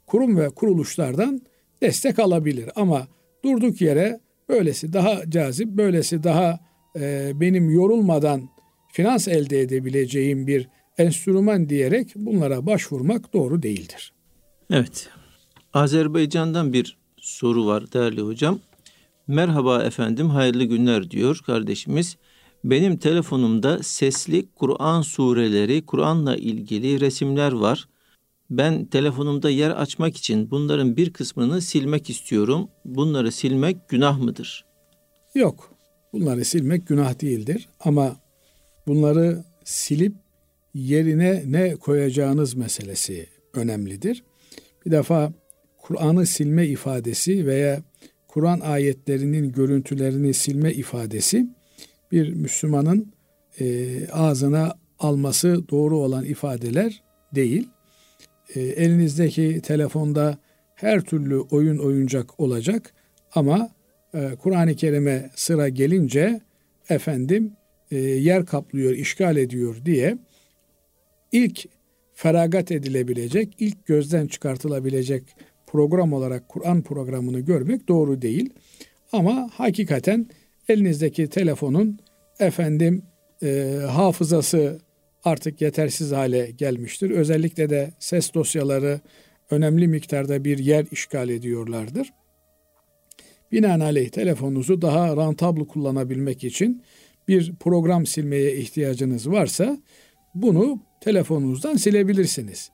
kurum 0.08 0.38
ve 0.38 0.50
kuruluşlardan 0.50 1.42
destek 1.82 2.20
alabilir. 2.20 2.70
Ama 2.76 3.08
durduk 3.44 3.82
yere 3.82 4.20
böylesi 4.50 4.94
daha 4.94 5.30
cazip, 5.30 5.68
böylesi 5.68 6.24
daha 6.24 6.60
e, 7.00 7.32
benim 7.36 7.70
yorulmadan 7.70 8.50
finans 8.92 9.28
elde 9.28 9.62
edebileceğim 9.62 10.48
bir 10.48 10.70
enstrüman 10.97 11.69
diyerek 11.69 12.12
bunlara 12.15 12.65
başvurmak 12.65 13.34
doğru 13.34 13.63
değildir. 13.63 14.13
Evet. 14.71 15.10
Azerbaycan'dan 15.73 16.73
bir 16.73 16.97
soru 17.17 17.65
var 17.65 17.93
değerli 17.93 18.21
hocam. 18.21 18.60
Merhaba 19.27 19.84
efendim, 19.84 20.29
hayırlı 20.29 20.63
günler 20.63 21.12
diyor 21.12 21.39
kardeşimiz. 21.45 22.17
Benim 22.63 22.97
telefonumda 22.97 23.84
sesli 23.84 24.45
Kur'an 24.55 25.01
sureleri, 25.01 25.86
Kur'an'la 25.86 26.36
ilgili 26.36 26.99
resimler 26.99 27.51
var. 27.51 27.88
Ben 28.49 28.86
telefonumda 28.86 29.49
yer 29.49 29.69
açmak 29.69 30.17
için 30.17 30.51
bunların 30.51 30.97
bir 30.97 31.13
kısmını 31.13 31.62
silmek 31.62 32.10
istiyorum. 32.10 32.69
Bunları 32.86 33.31
silmek 33.31 33.89
günah 33.89 34.19
mıdır? 34.19 34.65
Yok. 35.36 35.71
Bunları 36.13 36.45
silmek 36.45 36.88
günah 36.88 37.21
değildir 37.21 37.69
ama 37.79 38.15
bunları 38.88 39.43
silip 39.63 40.25
yerine 40.76 41.44
ne 41.48 41.76
koyacağınız 41.76 42.56
meselesi 42.56 43.28
önemlidir. 43.54 44.24
Bir 44.86 44.92
defa 44.92 45.34
Kur'an'ı 45.78 46.26
silme 46.26 46.68
ifadesi 46.68 47.48
veya 47.48 47.84
Kur'an 48.28 48.60
ayetlerinin 48.60 49.52
görüntülerini 49.52 50.34
silme 50.34 50.74
ifadesi 50.74 51.48
bir 52.12 52.34
Müslümanın 52.34 53.14
e, 53.60 53.98
ağzına 54.08 54.74
alması 55.00 55.70
doğru 55.70 55.98
olan 55.98 56.26
ifadeler 56.26 57.04
değil. 57.36 57.70
E, 58.56 58.62
elinizdeki 58.62 59.62
telefonda 59.62 60.38
her 60.76 61.02
türlü 61.02 61.40
oyun 61.40 61.78
oyuncak 61.78 62.40
olacak 62.40 62.94
ama 63.36 63.70
e, 64.14 64.32
Kur'an-ı 64.40 64.76
Kerim'e 64.76 65.30
sıra 65.36 65.70
gelince 65.70 66.42
efendim 66.90 67.54
e, 67.92 67.98
yer 67.98 68.46
kaplıyor, 68.46 68.92
işgal 68.92 69.38
ediyor 69.38 69.76
diye 69.86 70.18
ilk 71.36 71.65
feragat 72.13 72.71
edilebilecek, 72.71 73.56
ilk 73.60 73.86
gözden 73.86 74.28
çıkartılabilecek 74.28 75.24
program 75.67 76.13
olarak 76.13 76.50
Kur'an 76.50 76.82
programını 76.82 77.39
görmek 77.39 77.88
doğru 77.88 78.21
değil. 78.21 78.50
Ama 79.12 79.50
hakikaten 79.54 80.28
elinizdeki 80.69 81.28
telefonun 81.28 82.00
efendim 82.39 83.04
e, 83.43 83.80
hafızası 83.89 84.80
artık 85.24 85.62
yetersiz 85.62 86.12
hale 86.12 86.52
gelmiştir. 86.52 87.10
Özellikle 87.10 87.69
de 87.69 87.93
ses 88.00 88.34
dosyaları 88.34 89.00
önemli 89.50 89.88
miktarda 89.88 90.45
bir 90.45 90.58
yer 90.58 90.86
işgal 90.91 91.30
ediyorlardır. 91.30 92.13
Binaenaleyh 93.52 94.10
telefonunuzu 94.10 94.82
daha 94.82 95.17
rantabl 95.17 95.62
kullanabilmek 95.62 96.43
için 96.43 96.84
bir 97.28 97.56
program 97.60 98.06
silmeye 98.06 98.56
ihtiyacınız 98.56 99.32
varsa 99.32 99.78
bunu 100.36 100.80
telefonunuzdan 101.06 101.76
silebilirsiniz. 101.76 102.70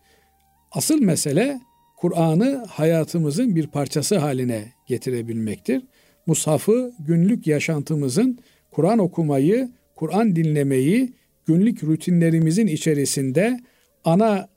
Asıl 0.71 1.01
mesele 1.01 1.59
Kur'an'ı 1.97 2.65
hayatımızın 2.69 3.55
bir 3.55 3.67
parçası 3.67 4.17
haline 4.17 4.73
getirebilmektir. 4.87 5.83
Mushafı 6.25 6.91
günlük 6.99 7.47
yaşantımızın 7.47 8.39
Kur'an 8.71 8.99
okumayı, 8.99 9.69
Kur'an 9.95 10.35
dinlemeyi 10.35 11.13
günlük 11.45 11.83
rutinlerimizin 11.83 12.67
içerisinde 12.67 13.59
ana 14.05 14.47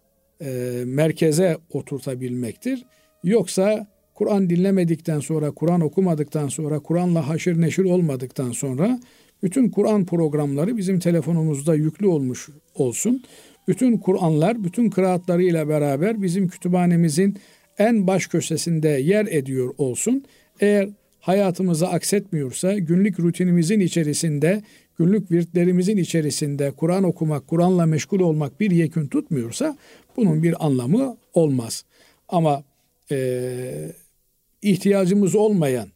e, 0.40 0.82
merkeze 0.86 1.58
oturtabilmektir. 1.70 2.84
Yoksa 3.24 3.86
Kur'an 4.14 4.50
dinlemedikten 4.50 5.20
sonra, 5.20 5.50
Kur'an 5.50 5.80
okumadıktan 5.80 6.48
sonra, 6.48 6.78
Kur'an'la 6.78 7.28
haşır 7.28 7.60
neşir 7.60 7.84
olmadıktan 7.84 8.52
sonra 8.52 9.00
bütün 9.42 9.70
Kur'an 9.70 10.04
programları 10.04 10.76
bizim 10.76 10.98
telefonumuzda 10.98 11.74
yüklü 11.74 12.06
olmuş 12.06 12.48
olsun. 12.74 13.22
Bütün 13.68 13.98
Kur'anlar, 13.98 14.64
bütün 14.64 14.90
kıraatlarıyla 14.90 15.68
beraber 15.68 16.22
bizim 16.22 16.48
kütüphanemizin 16.48 17.38
en 17.78 18.06
baş 18.06 18.26
köşesinde 18.26 18.88
yer 18.88 19.26
ediyor 19.26 19.74
olsun. 19.78 20.24
Eğer 20.60 20.88
hayatımıza 21.20 21.88
aksetmiyorsa, 21.88 22.78
günlük 22.78 23.20
rutinimizin 23.20 23.80
içerisinde, 23.80 24.62
günlük 24.98 25.30
virtlerimizin 25.30 25.96
içerisinde 25.96 26.70
Kur'an 26.70 27.04
okumak, 27.04 27.48
Kur'an'la 27.48 27.86
meşgul 27.86 28.20
olmak 28.20 28.60
bir 28.60 28.70
yekün 28.70 29.06
tutmuyorsa 29.06 29.76
Bunun 30.16 30.42
bir 30.42 30.66
anlamı 30.66 31.16
olmaz. 31.34 31.84
Ama 32.28 32.64
e, 33.10 33.92
ihtiyacımız 34.62 35.34
olmayan, 35.34 35.88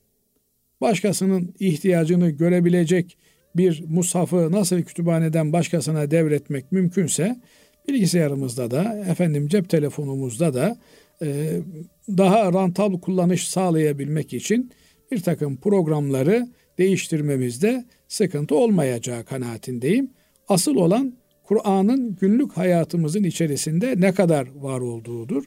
başkasının 0.80 1.54
ihtiyacını 1.60 2.30
görebilecek 2.30 3.16
bir 3.56 3.84
mushafı 3.88 4.52
nasıl 4.52 4.82
kütüphaneden 4.82 5.52
başkasına 5.52 6.10
devretmek 6.10 6.72
mümkünse 6.72 7.40
bilgisayarımızda 7.88 8.70
da 8.70 9.04
efendim 9.08 9.48
cep 9.48 9.68
telefonumuzda 9.68 10.54
da 10.54 10.78
e, 11.22 11.60
daha 12.08 12.52
rantabl 12.52 13.00
kullanış 13.00 13.48
sağlayabilmek 13.48 14.34
için 14.34 14.72
bir 15.10 15.20
takım 15.20 15.56
programları 15.56 16.48
değiştirmemizde 16.78 17.84
sıkıntı 18.08 18.54
olmayacağı 18.54 19.24
kanaatindeyim. 19.24 20.10
Asıl 20.48 20.76
olan 20.76 21.14
Kur'an'ın 21.44 22.16
günlük 22.20 22.56
hayatımızın 22.56 23.24
içerisinde 23.24 23.94
ne 23.98 24.12
kadar 24.14 24.48
var 24.54 24.80
olduğudur. 24.80 25.44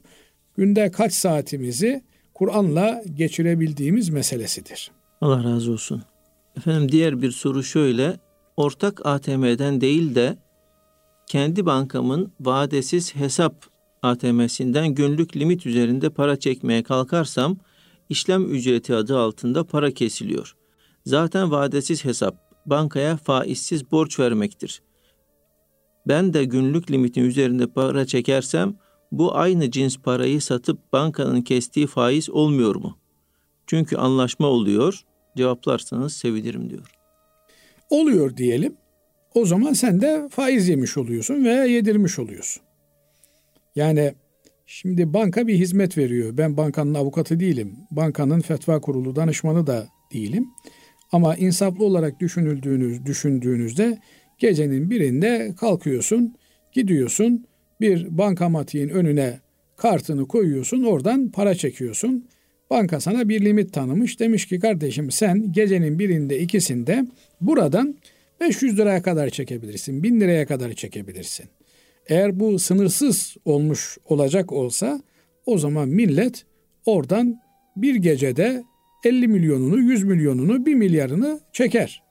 Günde 0.58 0.91
kaç 0.91 1.13
saatimizi 1.13 2.01
Kur'an'la 2.34 3.04
geçirebildiğimiz 3.15 4.10
meselesidir. 4.10 4.91
Allah 5.21 5.43
razı 5.43 5.71
olsun. 5.71 6.04
Efendim 6.58 6.91
diğer 6.91 7.21
bir 7.21 7.32
soru 7.32 7.63
şöyle. 7.63 8.19
Ortak 8.58 9.06
ATM'den 9.06 9.82
değil 9.82 10.15
de 10.15 10.38
kendi 11.27 11.65
bankamın 11.65 12.31
vadesiz 12.39 13.15
hesap 13.15 13.65
ATM'sinden 14.01 14.88
günlük 14.88 15.38
limit 15.38 15.65
üzerinde 15.65 16.10
para 16.10 16.39
çekmeye 16.39 16.84
kalkarsam 16.84 17.57
işlem 18.10 18.53
ücreti 18.53 18.95
adı 18.95 19.19
altında 19.19 19.63
para 19.63 19.91
kesiliyor. 19.91 20.55
Zaten 21.05 21.51
vadesiz 21.51 22.05
hesap 22.05 22.36
bankaya 22.65 23.17
faizsiz 23.17 23.91
borç 23.91 24.19
vermektir. 24.19 24.81
Ben 26.07 26.34
de 26.34 26.45
günlük 26.45 26.91
limitin 26.91 27.23
üzerinde 27.23 27.67
para 27.67 28.05
çekersem 28.05 28.75
bu 29.12 29.36
aynı 29.36 29.71
cins 29.71 29.97
parayı 29.97 30.41
satıp 30.41 30.93
bankanın 30.93 31.41
kestiği 31.41 31.88
faiz 31.88 32.29
olmuyor 32.29 32.75
mu? 32.75 32.97
Çünkü 33.67 33.97
anlaşma 33.97 34.47
oluyor. 34.47 35.01
Cevaplarsanız 35.38 36.13
sevinirim 36.13 36.69
diyor. 36.69 36.91
Oluyor 37.89 38.38
diyelim. 38.38 38.77
O 39.36 39.46
zaman 39.46 39.74
sen 39.74 40.02
de 40.02 40.30
faiz 40.32 40.70
yemiş 40.70 40.98
oluyorsun 40.98 41.46
veya 41.46 41.65
yedirmiş 41.65 42.20
oluyorsun. 42.20 42.63
Yani 43.76 44.13
şimdi 44.65 45.13
banka 45.13 45.48
bir 45.48 45.56
hizmet 45.56 45.98
veriyor. 45.98 46.38
Ben 46.38 46.58
bankanın 46.58 46.94
avukatı 46.94 47.39
değilim. 47.39 47.76
Bankanın 47.91 48.41
fetva 48.41 48.82
kurulu 48.82 49.15
danışmanı 49.15 49.67
da 49.67 49.88
değilim. 50.13 50.48
Ama 51.12 51.36
insaflı 51.36 51.86
olarak 51.86 52.20
düşünüldüğünüz 52.20 53.06
düşündüğünüzde 53.06 54.00
gecenin 54.38 54.89
birinde 54.89 55.54
kalkıyorsun, 55.60 56.36
gidiyorsun, 56.72 57.46
bir 57.82 58.17
bankamatiğin 58.17 58.89
önüne 58.89 59.39
kartını 59.78 60.28
koyuyorsun, 60.28 60.84
oradan 60.84 61.30
para 61.30 61.56
çekiyorsun. 61.56 62.28
Banka 62.70 63.00
sana 63.00 63.30
bir 63.30 63.46
limit 63.46 63.74
tanımış. 63.74 64.20
Demiş 64.20 64.46
ki 64.46 64.60
kardeşim 64.60 65.12
sen 65.12 65.52
gecenin 65.52 66.00
birinde 66.00 66.39
ikisinde 66.39 67.06
buradan 67.41 67.96
500 68.41 68.77
liraya 68.80 69.01
kadar 69.01 69.30
çekebilirsin. 69.30 70.04
1000 70.04 70.19
liraya 70.19 70.45
kadar 70.45 70.73
çekebilirsin. 70.73 71.45
Eğer 72.08 72.39
bu 72.39 72.60
sınırsız 72.60 73.36
olmuş 73.45 73.97
olacak 74.06 74.51
olsa 74.51 75.01
o 75.45 75.58
zaman 75.58 75.89
millet 75.89 76.45
oradan 76.86 77.41
bir 77.75 77.95
gecede 77.95 78.63
50 79.06 79.27
milyonunu, 79.27 79.80
100 79.80 80.04
milyonunu, 80.04 80.65
1 80.65 80.75
milyarını 80.75 81.39
çeker. 81.54 82.04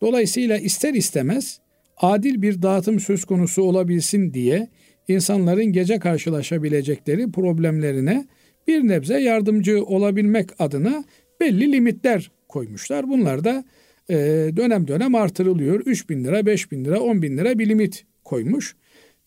Dolayısıyla 0.00 0.58
ister 0.58 0.94
istemez 0.94 1.60
adil 1.96 2.42
bir 2.42 2.62
dağıtım 2.62 3.00
söz 3.00 3.24
konusu 3.24 3.62
olabilsin 3.62 4.34
diye 4.34 4.68
insanların 5.08 5.64
gece 5.64 5.98
karşılaşabilecekleri 5.98 7.32
problemlerine 7.32 8.26
bir 8.68 8.88
nebze 8.88 9.20
yardımcı 9.20 9.84
olabilmek 9.84 10.60
adına 10.60 11.04
belli 11.40 11.72
limitler 11.72 12.30
koymuşlar. 12.48 13.08
Bunlar 13.08 13.44
da 13.44 13.64
e, 14.10 14.16
dönem 14.56 14.88
dönem 14.88 15.14
artırılıyor. 15.14 15.80
3 15.80 16.08
bin 16.08 16.24
lira, 16.24 16.46
5 16.46 16.72
bin 16.72 16.84
lira, 16.84 17.00
10 17.00 17.22
bin 17.22 17.38
lira 17.38 17.58
bir 17.58 17.68
limit 17.68 18.04
koymuş. 18.24 18.76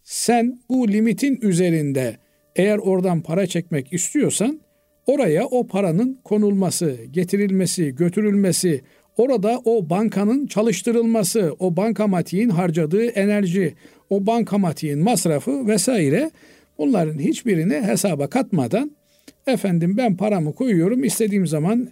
Sen 0.03 0.59
bu 0.69 0.87
limitin 0.87 1.39
üzerinde 1.41 2.17
eğer 2.55 2.77
oradan 2.77 3.21
para 3.21 3.47
çekmek 3.47 3.93
istiyorsan 3.93 4.61
oraya 5.05 5.45
o 5.45 5.67
paranın 5.67 6.19
konulması, 6.23 6.97
getirilmesi, 7.11 7.95
götürülmesi, 7.95 8.81
orada 9.17 9.61
o 9.65 9.89
bankanın 9.89 10.47
çalıştırılması, 10.47 11.55
o 11.59 11.75
bankamatiğin 11.77 12.49
harcadığı 12.49 13.05
enerji, 13.05 13.73
o 14.09 14.25
bankamatiğin 14.25 14.99
masrafı 14.99 15.67
vesaire 15.67 16.31
bunların 16.77 17.19
hiçbirini 17.19 17.73
hesaba 17.73 18.27
katmadan 18.27 18.91
efendim 19.47 19.97
ben 19.97 20.17
paramı 20.17 20.55
koyuyorum 20.55 21.03
istediğim 21.03 21.47
zaman 21.47 21.89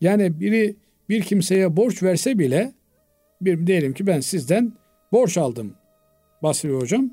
yani 0.00 0.40
biri 0.40 0.76
bir 1.08 1.22
kimseye 1.22 1.76
borç 1.76 2.02
verse 2.02 2.38
bile 2.38 2.72
bir 3.40 3.66
diyelim 3.66 3.94
ki 3.94 4.06
ben 4.06 4.20
sizden 4.20 4.72
borç 5.12 5.38
aldım 5.38 5.74
Basri 6.42 6.70
hocam. 6.70 7.10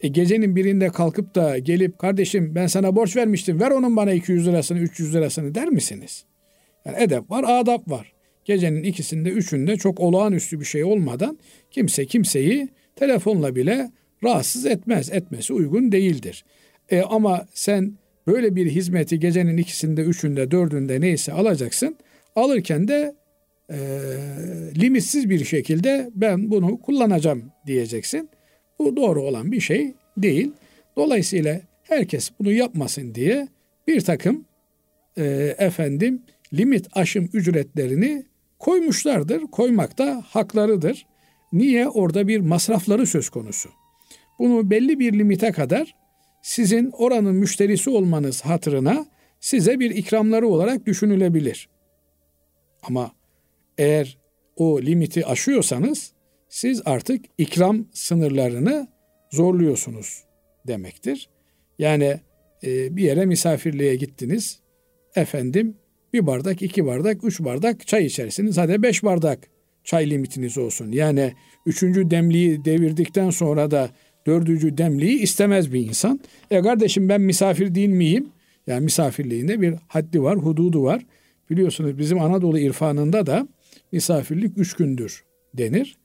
E, 0.00 0.08
gecenin 0.08 0.56
birinde 0.56 0.88
kalkıp 0.88 1.34
da 1.34 1.58
gelip 1.58 1.98
kardeşim 1.98 2.54
ben 2.54 2.66
sana 2.66 2.96
borç 2.96 3.16
vermiştim 3.16 3.60
ver 3.60 3.70
onun 3.70 3.96
bana 3.96 4.12
200 4.12 4.46
lirasını 4.46 4.78
300 4.78 5.14
lirasını 5.14 5.54
der 5.54 5.68
misiniz? 5.68 6.24
Yani 6.84 6.96
edep 7.00 7.30
var 7.30 7.44
adap 7.48 7.90
var. 7.90 8.12
Gecenin 8.44 8.82
ikisinde 8.82 9.30
üçünde 9.30 9.76
çok 9.76 10.00
olağanüstü 10.00 10.60
bir 10.60 10.64
şey 10.64 10.84
olmadan 10.84 11.38
kimse 11.70 12.06
kimseyi 12.06 12.68
telefonla 12.96 13.56
bile 13.56 13.90
rahatsız 14.24 14.66
etmez. 14.66 15.12
Etmesi 15.12 15.52
uygun 15.52 15.92
değildir. 15.92 16.44
E, 16.90 17.02
ama 17.02 17.46
sen 17.54 17.92
böyle 18.26 18.56
bir 18.56 18.70
hizmeti 18.70 19.20
gecenin 19.20 19.56
ikisinde, 19.56 20.00
üçünde, 20.02 20.50
dördünde 20.50 21.00
neyse 21.00 21.32
alacaksın. 21.32 21.96
Alırken 22.36 22.88
de 22.88 23.14
e, 23.70 23.78
limitsiz 24.76 25.30
bir 25.30 25.44
şekilde 25.44 26.10
ben 26.14 26.50
bunu 26.50 26.80
kullanacağım 26.80 27.52
diyeceksin. 27.66 28.30
Bu 28.78 28.96
doğru 28.96 29.22
olan 29.22 29.52
bir 29.52 29.60
şey 29.60 29.94
değil. 30.16 30.52
Dolayısıyla 30.96 31.60
herkes 31.82 32.30
bunu 32.38 32.52
yapmasın 32.52 33.14
diye 33.14 33.48
bir 33.88 34.00
takım 34.00 34.44
e, 35.16 35.24
efendim 35.58 36.22
limit 36.52 36.86
aşım 36.92 37.30
ücretlerini 37.32 38.24
koymuşlardır. 38.58 39.42
Koymak 39.42 39.98
da 39.98 40.22
haklarıdır. 40.26 41.06
Niye? 41.52 41.88
Orada 41.88 42.28
bir 42.28 42.40
masrafları 42.40 43.06
söz 43.06 43.28
konusu. 43.28 43.68
Bunu 44.38 44.70
belli 44.70 44.98
bir 44.98 45.12
limite 45.12 45.52
kadar 45.52 45.94
sizin 46.42 46.90
oranın 46.90 47.34
müşterisi 47.34 47.90
olmanız 47.90 48.40
hatırına 48.40 49.06
size 49.40 49.80
bir 49.80 49.90
ikramları 49.90 50.48
olarak 50.48 50.86
düşünülebilir. 50.86 51.68
Ama 52.82 53.12
eğer 53.78 54.18
o 54.56 54.82
limiti 54.82 55.26
aşıyorsanız 55.26 56.12
siz 56.48 56.82
artık 56.84 57.24
ikram 57.38 57.86
sınırlarını 57.92 58.88
zorluyorsunuz 59.30 60.24
demektir. 60.66 61.28
Yani 61.78 62.20
e, 62.64 62.96
bir 62.96 63.02
yere 63.02 63.26
misafirliğe 63.26 63.96
gittiniz. 63.96 64.60
Efendim 65.14 65.76
bir 66.12 66.26
bardak, 66.26 66.62
iki 66.62 66.86
bardak, 66.86 67.24
üç 67.24 67.40
bardak 67.40 67.86
çay 67.86 68.06
içersiniz. 68.06 68.58
Hadi 68.58 68.82
beş 68.82 69.04
bardak 69.04 69.38
çay 69.84 70.10
limitiniz 70.10 70.58
olsun. 70.58 70.92
Yani 70.92 71.32
üçüncü 71.66 72.10
demliği 72.10 72.64
devirdikten 72.64 73.30
sonra 73.30 73.70
da 73.70 73.90
dördüncü 74.26 74.78
demliği 74.78 75.18
istemez 75.18 75.72
bir 75.72 75.88
insan. 75.88 76.20
E 76.50 76.62
kardeşim 76.62 77.08
ben 77.08 77.20
misafir 77.20 77.74
değil 77.74 77.88
miyim? 77.88 78.28
Yani 78.66 78.84
misafirliğinde 78.84 79.60
bir 79.60 79.74
haddi 79.88 80.22
var, 80.22 80.36
hududu 80.36 80.82
var. 80.82 81.06
Biliyorsunuz 81.50 81.98
bizim 81.98 82.20
Anadolu 82.20 82.58
irfanında 82.58 83.26
da 83.26 83.48
misafirlik 83.92 84.58
üç 84.58 84.74
gündür 84.74 85.24
denir. 85.54 85.98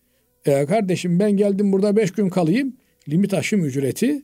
E 0.45 0.65
kardeşim 0.65 1.19
ben 1.19 1.31
geldim 1.31 1.71
burada 1.71 1.95
beş 1.95 2.11
gün 2.11 2.29
kalayım. 2.29 2.77
Limit 3.09 3.33
aşım 3.33 3.65
ücreti 3.65 4.21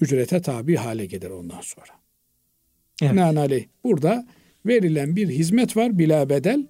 ücrete 0.00 0.42
tabi 0.42 0.76
hale 0.76 1.06
gelir 1.06 1.30
ondan 1.30 1.60
sonra. 1.60 2.00
Evet. 3.02 3.12
Binaenaleyh 3.12 3.64
burada 3.84 4.26
verilen 4.66 5.16
bir 5.16 5.28
hizmet 5.28 5.76
var 5.76 5.98
bila 5.98 6.28
bedel. 6.28 6.66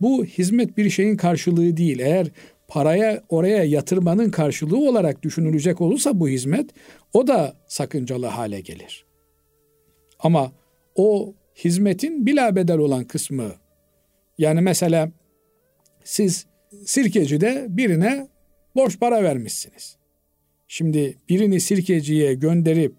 Bu 0.00 0.24
hizmet 0.24 0.76
bir 0.76 0.90
şeyin 0.90 1.16
karşılığı 1.16 1.76
değil. 1.76 1.98
Eğer 1.98 2.30
paraya 2.68 3.22
oraya 3.28 3.64
yatırmanın 3.64 4.30
karşılığı 4.30 4.88
olarak 4.88 5.22
düşünülecek 5.22 5.80
olursa 5.80 6.20
bu 6.20 6.28
hizmet 6.28 6.70
o 7.12 7.26
da 7.26 7.56
sakıncalı 7.66 8.26
hale 8.26 8.60
gelir. 8.60 9.04
Ama 10.18 10.52
o 10.94 11.34
hizmetin 11.64 12.26
bila 12.26 12.56
bedel 12.56 12.78
olan 12.78 13.04
kısmı 13.04 13.52
yani 14.38 14.60
mesela 14.60 15.10
siz 16.04 16.46
sirkecide 16.84 17.66
birine 17.68 18.28
borç 18.76 19.00
para 19.00 19.22
vermişsiniz. 19.22 19.96
Şimdi 20.68 21.18
birini 21.28 21.60
sirkeciye 21.60 22.34
gönderip 22.34 22.94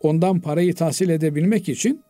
ondan 0.00 0.40
parayı 0.40 0.74
tahsil 0.74 1.08
edebilmek 1.08 1.68
için 1.68 2.02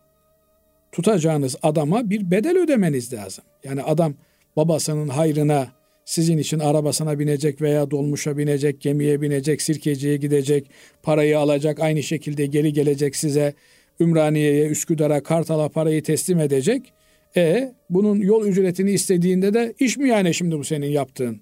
tutacağınız 0.93 1.57
adama 1.63 2.11
bir 2.11 2.31
bedel 2.31 2.59
ödemeniz 2.59 3.13
lazım. 3.13 3.45
Yani 3.65 3.83
adam 3.83 4.15
babasının 4.57 5.09
hayrına 5.09 5.69
sizin 6.05 6.39
için 6.39 6.59
arabasına 6.59 7.19
binecek 7.19 7.63
veya 7.63 7.91
dolmuşa 7.91 8.39
binecek, 8.39 8.81
gemiye 8.81 9.21
binecek, 9.21 9.63
sirkeciye 9.63 10.17
gidecek, 10.17 10.71
parayı 11.03 11.39
alacak, 11.39 11.81
aynı 11.81 12.03
şekilde 12.03 12.47
geri 12.47 12.73
gelecek 12.73 13.17
size 13.17 13.55
Ümraniye'ye, 14.01 14.67
Üsküdar'a, 14.67 15.23
Kartal'a 15.23 15.69
parayı 15.69 16.03
teslim 16.03 16.41
edecek. 16.41 16.93
E 17.37 17.75
bunun 17.91 18.17
yol 18.17 18.47
ücretini 18.47 18.91
istediğinde 18.91 19.55
de 19.55 19.75
iş 19.79 19.97
mi 19.97 20.09
yani 20.09 20.35
şimdi 20.35 20.59
bu 20.59 20.65
senin 20.65 20.87
yaptığın 20.87 21.41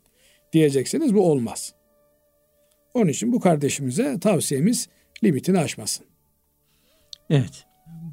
diyeceksiniz. 0.53 1.15
Bu 1.15 1.31
olmaz. 1.31 1.75
Onun 2.95 3.09
için 3.09 3.33
bu 3.33 3.41
kardeşimize 3.41 4.21
tavsiyemiz 4.21 4.89
limitini 5.25 5.59
aşmasın. 5.59 6.07
Evet. 7.31 7.65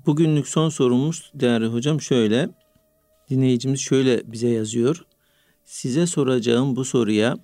Bugünlük 0.06 0.48
son 0.48 0.70
sorumuz 0.70 1.32
değerli 1.36 1.66
hocam 1.66 2.02
şöyle. 2.02 2.50
Dinleyicimiz 3.30 3.80
şöyle 3.80 4.32
bize 4.32 4.50
yazıyor. 4.50 5.06
Size 5.66 6.08
soracağım 6.08 6.76
bu 6.76 6.86
soruya 6.86 7.38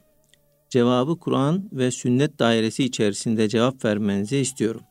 cevabı 0.69 1.19
Kur'an 1.19 1.69
ve 1.71 1.91
sünnet 1.91 2.39
dairesi 2.39 2.83
içerisinde 2.83 3.49
cevap 3.49 3.85
vermenizi 3.85 4.37
istiyorum. 4.37 4.81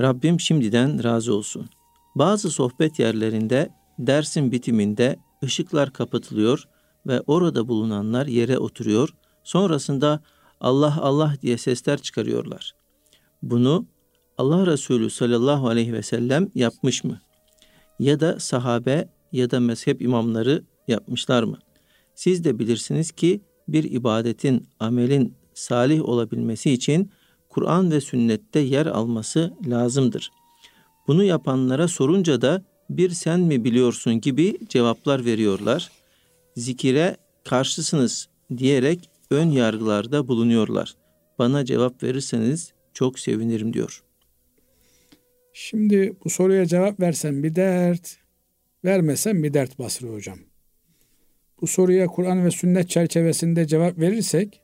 Rabbim 0.00 0.40
şimdiden 0.40 1.04
razı 1.04 1.34
olsun. 1.34 1.68
Bazı 2.14 2.50
sohbet 2.50 2.98
yerlerinde 2.98 3.68
dersin 3.98 4.52
bitiminde 4.52 5.16
ışıklar 5.44 5.92
kapatılıyor 5.92 6.64
ve 7.06 7.20
orada 7.20 7.68
bulunanlar 7.68 8.26
yere 8.26 8.58
oturuyor. 8.58 9.08
Sonrasında 9.44 10.20
Allah 10.60 10.98
Allah 11.00 11.34
diye 11.42 11.58
sesler 11.58 11.98
çıkarıyorlar. 11.98 12.74
Bunu 13.42 13.86
Allah 14.38 14.66
Resulü 14.66 15.10
sallallahu 15.10 15.68
aleyhi 15.68 15.92
ve 15.92 16.02
sellem 16.02 16.50
yapmış 16.54 17.04
mı? 17.04 17.20
Ya 17.98 18.20
da 18.20 18.40
sahabe 18.40 19.08
ya 19.32 19.50
da 19.50 19.60
mezhep 19.60 20.02
imamları 20.02 20.64
yapmışlar 20.88 21.42
mı? 21.42 21.58
Siz 22.14 22.44
de 22.44 22.58
bilirsiniz 22.58 23.12
ki 23.12 23.40
bir 23.68 23.84
ibadetin, 23.84 24.68
amelin 24.80 25.34
salih 25.54 26.08
olabilmesi 26.08 26.70
için 26.70 27.10
Kur'an 27.48 27.90
ve 27.90 28.00
sünnette 28.00 28.60
yer 28.60 28.86
alması 28.86 29.54
lazımdır. 29.66 30.30
Bunu 31.06 31.24
yapanlara 31.24 31.88
sorunca 31.88 32.40
da 32.40 32.64
bir 32.90 33.10
sen 33.10 33.40
mi 33.40 33.64
biliyorsun 33.64 34.20
gibi 34.20 34.58
cevaplar 34.68 35.24
veriyorlar. 35.24 35.90
Zikire 36.56 37.16
karşısınız 37.44 38.28
diyerek 38.56 39.10
ön 39.30 39.50
yargılarda 39.50 40.28
bulunuyorlar. 40.28 40.94
Bana 41.38 41.64
cevap 41.64 42.02
verirseniz 42.02 42.72
çok 42.94 43.18
sevinirim 43.18 43.72
diyor. 43.72 44.02
Şimdi 45.52 46.16
bu 46.24 46.30
soruya 46.30 46.66
cevap 46.66 47.00
versen 47.00 47.42
bir 47.42 47.54
dert, 47.54 48.16
vermesen 48.84 49.42
bir 49.42 49.54
dert 49.54 49.78
Basri 49.78 50.08
Hocam. 50.08 50.38
Bu 51.60 51.66
soruya 51.66 52.06
Kur'an 52.06 52.44
ve 52.44 52.50
sünnet 52.50 52.90
çerçevesinde 52.90 53.66
cevap 53.66 53.98
verirsek 53.98 54.60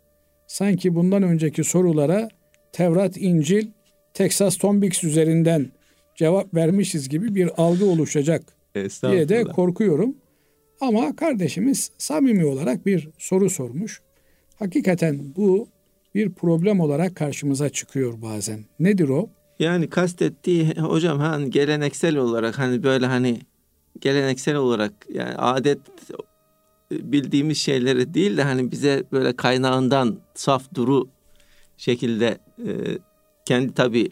sanki 0.47 0.95
bundan 0.95 1.23
önceki 1.23 1.65
sorulara 1.65 2.29
Tevrat, 2.73 3.17
İncil, 3.17 3.69
Texas 4.15 4.57
Tombix 4.57 5.05
üzerinden 5.05 5.73
cevap 6.17 6.55
vermişiz 6.55 7.09
gibi 7.09 7.35
bir 7.35 7.51
algı 7.57 7.85
oluşacak 7.85 8.43
diye 9.03 9.29
de 9.29 9.45
korkuyorum. 9.45 10.15
Ama 10.81 11.17
kardeşimiz 11.17 11.91
samimi 11.99 12.47
olarak 12.47 12.87
bir 12.87 13.09
soru 13.19 13.51
sormuş. 13.51 14.03
Hakikaten 14.59 15.21
bu 15.37 15.69
bir 16.15 16.33
problem 16.33 16.81
olarak 16.81 17.17
karşımıza 17.17 17.69
çıkıyor 17.69 18.23
bazen. 18.23 18.65
Nedir 18.81 19.09
o? 19.09 19.29
Yani 19.59 19.91
kastettiği 19.91 20.75
hocam 20.75 21.19
hani 21.19 21.51
geleneksel 21.51 22.17
olarak 22.17 22.59
hani 22.59 22.83
böyle 22.83 23.07
hani 23.07 23.41
geleneksel 24.01 24.55
olarak 24.57 24.93
yani 25.15 25.35
adet 25.35 25.79
bildiğimiz 26.91 27.59
şeyleri 27.59 28.15
değil 28.15 28.37
de 28.37 28.43
hani 28.43 28.71
bize 28.71 29.05
böyle 29.13 29.37
kaynağından 29.37 30.19
saf 30.35 30.75
duru 30.75 31.09
şekilde 31.77 32.39
e, 32.59 32.71
kendi 33.45 33.75
tabi 33.75 34.09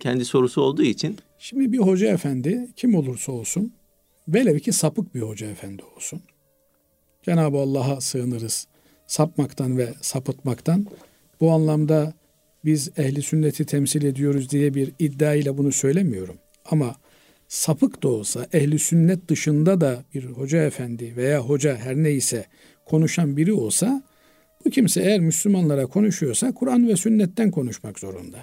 kendi 0.00 0.24
sorusu 0.24 0.62
olduğu 0.62 0.82
için. 0.82 1.18
Şimdi 1.38 1.72
bir 1.72 1.78
hoca 1.78 2.08
efendi 2.08 2.68
kim 2.76 2.94
olursa 2.94 3.32
olsun 3.32 3.72
velev 4.28 4.58
ki 4.58 4.72
sapık 4.72 5.14
bir 5.14 5.20
hoca 5.20 5.50
efendi 5.50 5.82
olsun. 5.96 6.20
Cenab-ı 7.22 7.58
Allah'a 7.58 8.00
sığınırız 8.00 8.66
sapmaktan 9.06 9.78
ve 9.78 9.94
sapıtmaktan. 10.00 10.86
Bu 11.40 11.52
anlamda 11.52 12.14
biz 12.64 12.90
ehli 12.96 13.22
sünneti 13.22 13.64
temsil 13.64 14.02
ediyoruz 14.02 14.50
diye 14.50 14.74
bir 14.74 14.92
iddia 14.98 15.34
ile 15.34 15.58
bunu 15.58 15.72
söylemiyorum. 15.72 16.36
Ama 16.64 16.96
sapık 17.48 18.02
da 18.02 18.08
olsa 18.08 18.46
ehli 18.52 18.78
sünnet 18.78 19.28
dışında 19.28 19.80
da 19.80 20.04
bir 20.14 20.24
hoca 20.24 20.62
efendi 20.62 21.16
veya 21.16 21.40
hoca 21.40 21.76
her 21.76 21.96
neyse 21.96 22.46
konuşan 22.84 23.36
biri 23.36 23.52
olsa 23.52 24.02
bu 24.64 24.70
kimse 24.70 25.02
eğer 25.02 25.20
Müslümanlara 25.20 25.86
konuşuyorsa 25.86 26.54
Kur'an 26.54 26.88
ve 26.88 26.96
sünnetten 26.96 27.50
konuşmak 27.50 27.98
zorunda. 27.98 28.38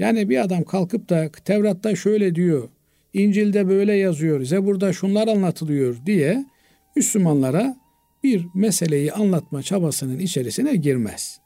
Yani 0.00 0.28
bir 0.28 0.44
adam 0.44 0.64
kalkıp 0.64 1.08
da 1.08 1.30
Tevrat'ta 1.44 1.96
şöyle 1.96 2.34
diyor, 2.34 2.68
İncil'de 3.14 3.68
böyle 3.68 3.92
yazıyor, 3.92 4.44
Zebur'da 4.44 4.92
şunlar 4.92 5.28
anlatılıyor 5.28 5.96
diye 6.06 6.44
Müslümanlara 6.96 7.76
bir 8.24 8.46
meseleyi 8.54 9.12
anlatma 9.12 9.62
çabasının 9.62 10.18
içerisine 10.18 10.76
girmez. 10.76 11.40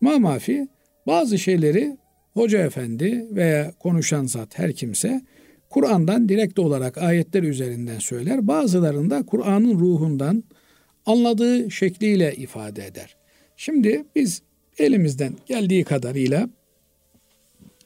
Mamafi 0.00 0.68
bazı 1.06 1.38
şeyleri 1.38 1.96
hoca 2.34 2.58
efendi 2.58 3.26
veya 3.30 3.72
konuşan 3.78 4.26
zat 4.26 4.58
her 4.58 4.72
kimse 4.72 5.22
Kur'an'dan 5.70 6.28
direkt 6.28 6.58
olarak 6.58 6.98
ayetler 6.98 7.42
üzerinden 7.42 7.98
söyler. 7.98 8.46
Bazılarında 8.48 9.26
Kur'an'ın 9.26 9.78
ruhundan 9.78 10.44
anladığı 11.06 11.70
şekliyle 11.70 12.34
ifade 12.36 12.86
eder. 12.86 13.16
Şimdi 13.56 14.04
biz 14.16 14.42
elimizden 14.78 15.32
geldiği 15.46 15.84
kadarıyla 15.84 16.48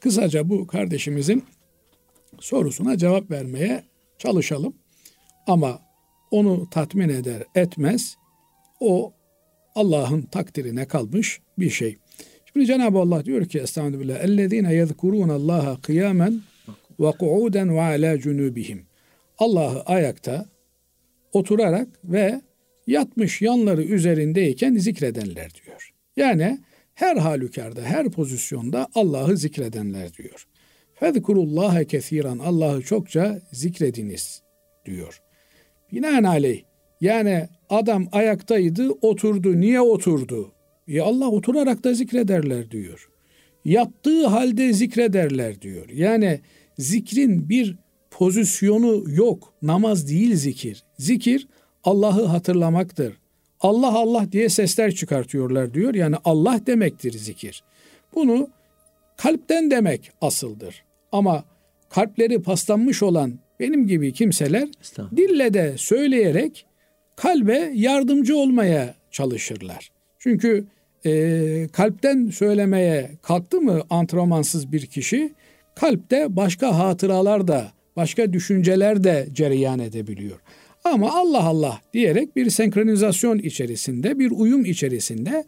kısaca 0.02 0.48
bu 0.48 0.66
kardeşimizin 0.66 1.44
sorusuna 2.40 2.98
cevap 2.98 3.30
vermeye 3.30 3.82
çalışalım. 4.18 4.74
Ama 5.46 5.80
onu 6.30 6.70
tatmin 6.70 7.08
eder 7.08 7.42
etmez 7.54 8.16
o 8.80 9.12
Allah'ın 9.74 10.22
takdirine 10.22 10.84
kalmış 10.88 11.40
bir 11.58 11.70
şey. 11.70 11.96
Şimdi 12.52 12.66
Cenab-ı 12.66 12.98
Allah 12.98 13.24
diyor 13.24 13.44
ki 13.44 13.58
Estağfirullah 13.58 14.24
ellezine 14.24 14.74
yezkuruna 14.74 15.32
Allah'a 15.32 15.80
kıyamen 15.80 16.40
ve 17.00 17.10
kuuden 17.10 17.74
ve 17.74 17.80
ala. 17.82 18.18
Allah'ı 19.38 19.82
ayakta 19.82 20.46
oturarak 21.32 21.88
ve 22.04 22.40
yatmış 22.86 23.42
yanları 23.42 23.82
üzerindeyken 23.82 24.74
zikredenler 24.74 25.50
diyor. 25.54 25.92
Yani 26.16 26.58
her 26.94 27.16
halükarda, 27.16 27.82
her 27.82 28.10
pozisyonda 28.10 28.88
Allah'ı 28.94 29.36
zikredenler 29.36 30.14
diyor. 30.14 30.46
Fezkurullaha 30.94 31.84
kesiran 31.84 32.38
Allah'ı 32.38 32.82
çokça 32.82 33.40
zikrediniz 33.52 34.42
diyor. 34.86 35.22
Binaenaleyh 35.92 36.62
yani 37.00 37.48
adam 37.70 38.08
ayaktaydı 38.12 38.90
oturdu. 38.90 39.60
Niye 39.60 39.80
oturdu? 39.80 40.52
Ya 40.86 41.04
Allah 41.04 41.30
oturarak 41.30 41.84
da 41.84 41.94
zikrederler 41.94 42.70
diyor. 42.70 43.08
Yattığı 43.64 44.26
halde 44.26 44.72
zikrederler 44.72 45.62
diyor. 45.62 45.88
Yani 45.88 46.40
zikrin 46.78 47.48
bir 47.48 47.76
pozisyonu 48.10 49.04
yok. 49.10 49.54
Namaz 49.62 50.08
değil 50.08 50.34
zikir. 50.34 50.84
Zikir 50.98 51.48
Allah'ı 51.84 52.24
hatırlamaktır. 52.24 53.21
Allah 53.62 53.92
Allah 53.94 54.32
diye 54.32 54.48
sesler 54.48 54.94
çıkartıyorlar 54.94 55.74
diyor. 55.74 55.94
Yani 55.94 56.16
Allah 56.24 56.60
demektir 56.66 57.12
zikir. 57.12 57.62
Bunu 58.14 58.48
kalpten 59.16 59.70
demek 59.70 60.10
asıldır. 60.20 60.84
Ama 61.12 61.44
kalpleri 61.90 62.42
paslanmış 62.42 63.02
olan 63.02 63.38
benim 63.60 63.86
gibi 63.86 64.12
kimseler 64.12 64.68
dille 65.16 65.54
de 65.54 65.74
söyleyerek 65.76 66.66
kalbe 67.16 67.70
yardımcı 67.74 68.36
olmaya 68.36 68.94
çalışırlar. 69.10 69.90
Çünkü 70.18 70.64
e, 71.06 71.68
kalpten 71.72 72.26
söylemeye 72.26 73.10
kalktı 73.22 73.60
mı 73.60 73.82
antrenmansız 73.90 74.72
bir 74.72 74.86
kişi 74.86 75.32
kalpte 75.74 76.36
başka 76.36 76.78
hatıralar 76.78 77.48
da 77.48 77.72
başka 77.96 78.32
düşünceler 78.32 79.04
de 79.04 79.28
cereyan 79.32 79.78
edebiliyor. 79.78 80.40
Ama 80.84 81.12
Allah 81.12 81.44
Allah 81.44 81.80
diyerek 81.92 82.36
bir 82.36 82.50
senkronizasyon 82.50 83.38
içerisinde, 83.38 84.18
bir 84.18 84.30
uyum 84.30 84.64
içerisinde 84.64 85.44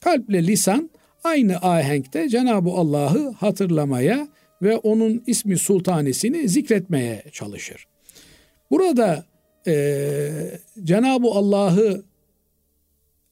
kalple 0.00 0.46
lisan 0.46 0.90
aynı 1.24 1.56
ahenkte 1.56 2.28
Cenab-ı 2.28 2.70
Allah'ı 2.70 3.32
hatırlamaya 3.32 4.28
ve 4.62 4.76
onun 4.76 5.22
ismi 5.26 5.58
sultanisini 5.58 6.48
zikretmeye 6.48 7.22
çalışır. 7.32 7.86
Burada 8.70 9.24
e, 9.66 10.30
Cenab-ı 10.84 11.28
Allah'ı 11.28 12.04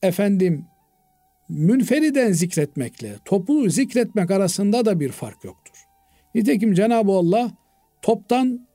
efendim 0.02 0.64
münferiden 1.48 2.32
zikretmekle 2.32 3.16
toplu 3.24 3.70
zikretmek 3.70 4.30
arasında 4.30 4.84
da 4.84 5.00
bir 5.00 5.12
fark 5.12 5.44
yoktur. 5.44 5.74
Nitekim 6.34 6.74
Cenab-ı 6.74 7.12
Allah 7.12 7.50
toptan 8.02 8.66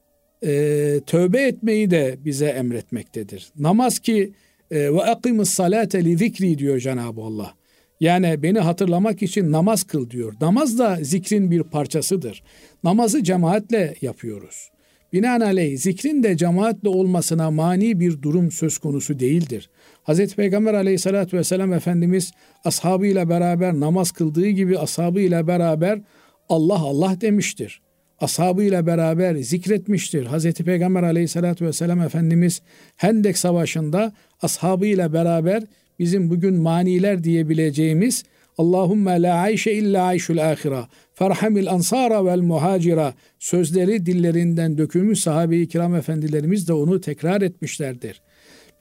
e, 0.44 1.02
tövbe 1.06 1.42
etmeyi 1.42 1.92
de 1.92 2.18
bize 2.26 2.46
emretmektedir. 2.46 3.48
Namaz 3.60 4.00
ki 4.00 4.34
e, 4.72 4.94
ve 4.94 5.04
akimus 5.04 5.50
salate 5.50 6.06
li 6.06 6.18
zikri 6.18 6.58
diyor 6.58 6.80
Cenab-ı 6.80 7.22
Allah. 7.22 7.54
Yani 8.00 8.44
beni 8.44 8.60
hatırlamak 8.60 9.22
için 9.22 9.52
namaz 9.52 9.84
kıl 9.84 10.10
diyor. 10.10 10.34
Namaz 10.42 10.80
da 10.80 10.98
zikrin 11.02 11.52
bir 11.52 11.64
parçasıdır. 11.64 12.44
Namazı 12.84 13.24
cemaatle 13.24 13.96
yapıyoruz. 14.02 14.72
Binaenaleyh 15.14 15.78
zikrin 15.78 16.24
de 16.24 16.38
cemaatle 16.38 16.90
olmasına 16.90 17.52
mani 17.52 18.00
bir 18.00 18.22
durum 18.22 18.52
söz 18.52 18.78
konusu 18.78 19.20
değildir. 19.20 19.70
Hz. 20.08 20.36
Peygamber 20.36 20.74
aleyhissalatü 20.74 21.38
vesselam 21.38 21.74
Efendimiz 21.74 22.32
ashabıyla 22.66 23.30
beraber 23.30 23.80
namaz 23.80 24.12
kıldığı 24.12 24.48
gibi 24.48 24.80
ashabıyla 24.80 25.48
beraber 25.48 26.02
Allah 26.50 26.80
Allah 26.80 27.22
demiştir. 27.22 27.82
Ashabıyla 28.22 28.86
beraber 28.86 29.36
zikretmiştir. 29.36 30.26
Hz. 30.26 30.54
Peygamber 30.54 31.04
aleyhissalatü 31.04 31.66
vesselam 31.66 32.02
Efendimiz 32.02 32.62
Hendek 32.96 33.38
Savaşı'nda 33.38 34.14
ashabıyla 34.42 35.14
beraber 35.14 35.64
bizim 36.00 36.30
bugün 36.30 36.56
maniler 36.56 37.24
diyebileceğimiz 37.24 38.24
Allahümme 38.58 39.22
la 39.22 39.36
ayşe 39.36 39.72
illa 39.72 40.04
ayşul 40.04 40.38
ahira 40.38 40.88
ferhamil 41.14 41.70
ansara 41.70 42.26
vel 42.26 42.40
muhacira 42.40 43.14
sözleri 43.40 44.06
dillerinden 44.06 44.78
dökülmüş 44.78 45.20
sahabe-i 45.20 45.68
kiram 45.68 45.96
efendilerimiz 45.96 46.68
de 46.68 46.74
onu 46.74 47.02
tekrar 47.02 47.42
etmişlerdir. 47.42 48.22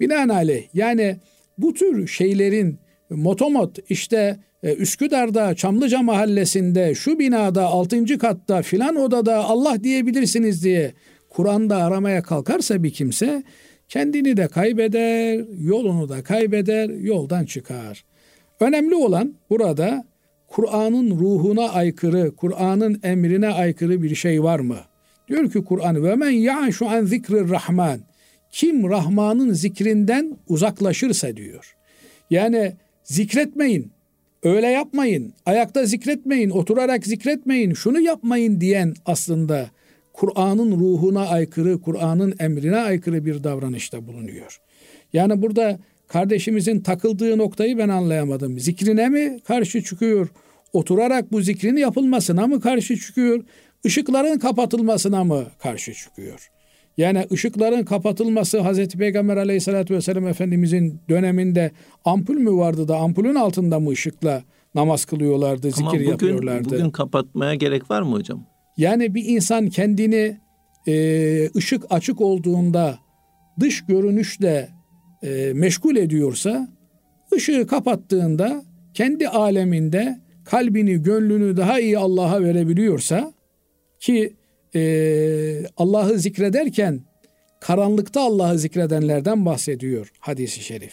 Binaenaleyh 0.00 0.64
yani 0.74 1.16
bu 1.58 1.74
tür 1.74 2.06
şeylerin 2.06 2.78
motomot 3.10 3.78
işte 3.90 4.36
e, 4.62 4.74
Üsküdar'da 4.74 5.54
Çamlıca 5.54 6.02
mahallesinde 6.02 6.94
şu 6.94 7.18
binada 7.18 7.66
6. 7.66 8.18
katta 8.18 8.62
filan 8.62 8.96
odada 8.96 9.36
Allah 9.36 9.84
diyebilirsiniz 9.84 10.64
diye 10.64 10.92
Kur'an'da 11.28 11.76
aramaya 11.76 12.22
kalkarsa 12.22 12.82
bir 12.82 12.90
kimse 12.90 13.42
kendini 13.88 14.36
de 14.36 14.48
kaybeder, 14.48 15.44
yolunu 15.58 16.08
da 16.08 16.22
kaybeder, 16.22 16.90
yoldan 16.90 17.44
çıkar. 17.44 18.04
Önemli 18.60 18.94
olan 18.94 19.34
burada 19.50 20.04
Kur'an'ın 20.48 21.10
ruhuna 21.10 21.68
aykırı, 21.68 22.36
Kur'an'ın 22.36 23.00
emrine 23.02 23.48
aykırı 23.48 24.02
bir 24.02 24.14
şey 24.14 24.42
var 24.42 24.60
mı? 24.60 24.78
Diyor 25.28 25.50
ki 25.50 25.64
Kur'an 25.64 26.04
ve 26.04 26.16
men 26.16 26.30
ya'şu 26.30 26.88
an 26.88 27.04
zikrir 27.04 27.50
rahman. 27.50 28.00
Kim 28.50 28.90
Rahman'ın 28.90 29.52
zikrinden 29.52 30.38
uzaklaşırsa 30.48 31.36
diyor. 31.36 31.76
Yani 32.30 32.76
zikretmeyin, 33.10 33.90
öyle 34.42 34.66
yapmayın, 34.66 35.32
ayakta 35.46 35.84
zikretmeyin, 35.84 36.50
oturarak 36.50 37.06
zikretmeyin, 37.06 37.74
şunu 37.74 38.00
yapmayın 38.00 38.60
diyen 38.60 38.94
aslında 39.06 39.70
Kur'an'ın 40.12 40.72
ruhuna 40.80 41.28
aykırı, 41.28 41.80
Kur'an'ın 41.80 42.34
emrine 42.38 42.76
aykırı 42.76 43.24
bir 43.24 43.44
davranışta 43.44 44.06
bulunuyor. 44.06 44.60
Yani 45.12 45.42
burada 45.42 45.78
kardeşimizin 46.08 46.80
takıldığı 46.80 47.38
noktayı 47.38 47.78
ben 47.78 47.88
anlayamadım. 47.88 48.58
Zikrine 48.58 49.08
mi 49.08 49.40
karşı 49.44 49.82
çıkıyor? 49.82 50.28
Oturarak 50.72 51.32
bu 51.32 51.40
zikrin 51.40 51.76
yapılmasına 51.76 52.46
mı 52.46 52.60
karşı 52.60 52.96
çıkıyor? 52.96 53.44
Işıkların 53.84 54.38
kapatılmasına 54.38 55.24
mı 55.24 55.46
karşı 55.58 55.94
çıkıyor? 55.94 56.50
Yani 57.00 57.26
ışıkların 57.32 57.84
kapatılması 57.84 58.60
Hazreti 58.60 58.98
Peygamber 58.98 59.36
aleyhissalatü 59.36 59.94
vesselam 59.94 60.26
Efendimizin 60.26 61.00
döneminde 61.08 61.70
ampul 62.04 62.34
mü 62.34 62.52
vardı 62.52 62.88
da 62.88 62.96
ampulün 62.96 63.34
altında 63.34 63.80
mı 63.80 63.90
ışıkla 63.90 64.42
namaz 64.74 65.04
kılıyorlardı, 65.04 65.70
zikir 65.70 65.82
Ama 65.82 65.92
bugün, 65.92 66.10
yapıyorlardı? 66.10 66.70
Bugün 66.70 66.90
kapatmaya 66.90 67.54
gerek 67.54 67.90
var 67.90 68.02
mı 68.02 68.10
hocam? 68.10 68.46
Yani 68.76 69.14
bir 69.14 69.24
insan 69.24 69.68
kendini 69.68 70.38
e, 70.88 70.94
ışık 71.56 71.84
açık 71.90 72.20
olduğunda 72.20 72.98
dış 73.60 73.86
görünüşle 73.86 74.68
e, 75.22 75.52
meşgul 75.54 75.96
ediyorsa, 75.96 76.68
ışığı 77.34 77.66
kapattığında 77.66 78.62
kendi 78.94 79.28
aleminde 79.28 80.20
kalbini, 80.44 81.02
gönlünü 81.02 81.56
daha 81.56 81.80
iyi 81.80 81.98
Allah'a 81.98 82.42
verebiliyorsa 82.42 83.32
ki 84.00 84.36
e, 84.74 85.62
Allah'ı 85.76 86.18
zikrederken 86.18 87.00
karanlıkta 87.60 88.20
Allah'ı 88.20 88.58
zikredenlerden 88.58 89.46
bahsediyor 89.46 90.12
hadisi 90.18 90.60
şerif. 90.60 90.92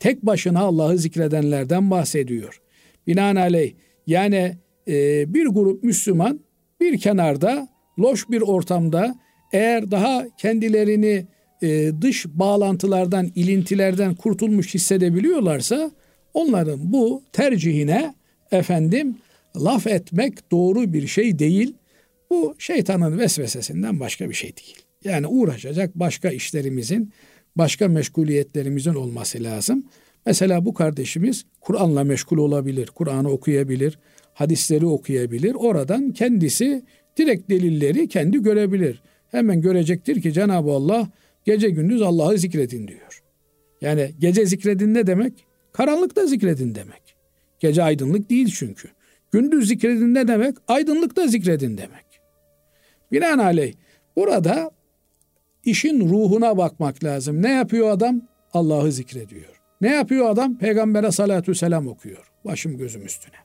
Tek 0.00 0.26
başına 0.26 0.60
Allah'ı 0.60 0.98
zikredenlerden 0.98 1.90
bahsediyor. 1.90 2.60
Binaenaleyh 3.06 3.72
yani 4.06 4.56
e, 4.88 5.24
bir 5.34 5.46
grup 5.46 5.82
Müslüman 5.82 6.40
bir 6.80 6.98
kenarda 6.98 7.68
loş 7.98 8.30
bir 8.30 8.40
ortamda 8.40 9.14
eğer 9.52 9.90
daha 9.90 10.26
kendilerini 10.38 11.26
e, 11.62 11.90
dış 12.00 12.26
bağlantılardan, 12.26 13.30
ilintilerden 13.34 14.14
kurtulmuş 14.14 14.74
hissedebiliyorlarsa 14.74 15.90
onların 16.34 16.92
bu 16.92 17.22
tercihine 17.32 18.14
efendim 18.52 19.16
laf 19.56 19.86
etmek 19.86 20.50
doğru 20.50 20.92
bir 20.92 21.06
şey 21.06 21.38
değil. 21.38 21.74
Bu 22.30 22.54
şeytanın 22.58 23.18
vesvesesinden 23.18 24.00
başka 24.00 24.28
bir 24.28 24.34
şey 24.34 24.56
değil. 24.56 24.76
Yani 25.04 25.26
uğraşacak 25.26 25.94
başka 25.94 26.30
işlerimizin, 26.30 27.12
başka 27.56 27.88
meşguliyetlerimizin 27.88 28.94
olması 28.94 29.42
lazım. 29.42 29.84
Mesela 30.26 30.64
bu 30.64 30.74
kardeşimiz 30.74 31.44
Kur'an'la 31.60 32.04
meşgul 32.04 32.38
olabilir, 32.38 32.86
Kur'an'ı 32.86 33.30
okuyabilir, 33.30 33.98
hadisleri 34.34 34.86
okuyabilir. 34.86 35.54
Oradan 35.54 36.12
kendisi 36.12 36.82
direkt 37.16 37.50
delilleri 37.50 38.08
kendi 38.08 38.42
görebilir. 38.42 39.02
Hemen 39.30 39.60
görecektir 39.60 40.22
ki 40.22 40.32
Cenab-ı 40.32 40.70
Allah 40.70 41.08
gece 41.44 41.70
gündüz 41.70 42.02
Allah'ı 42.02 42.38
zikredin 42.38 42.88
diyor. 42.88 43.22
Yani 43.80 44.10
gece 44.18 44.46
zikredin 44.46 44.94
ne 44.94 45.06
demek? 45.06 45.32
Karanlıkta 45.72 46.26
zikredin 46.26 46.74
demek. 46.74 47.02
Gece 47.60 47.82
aydınlık 47.82 48.30
değil 48.30 48.54
çünkü. 48.58 48.88
Gündüz 49.32 49.68
zikredin 49.68 50.14
ne 50.14 50.28
demek? 50.28 50.56
Aydınlıkta 50.68 51.26
zikredin 51.26 51.78
demek. 51.78 52.07
Binaenaleyh 53.12 53.74
burada 54.16 54.70
işin 55.64 56.08
ruhuna 56.08 56.56
bakmak 56.56 57.04
lazım. 57.04 57.42
Ne 57.42 57.50
yapıyor 57.52 57.90
adam? 57.90 58.22
Allah'ı 58.52 58.92
zikrediyor. 58.92 59.60
Ne 59.80 59.90
yapıyor 59.94 60.30
adam? 60.30 60.58
Peygamber'e 60.58 61.12
salatü 61.12 61.54
selam 61.54 61.88
okuyor. 61.88 62.30
Başım 62.44 62.76
gözüm 62.76 63.06
üstüne. 63.06 63.36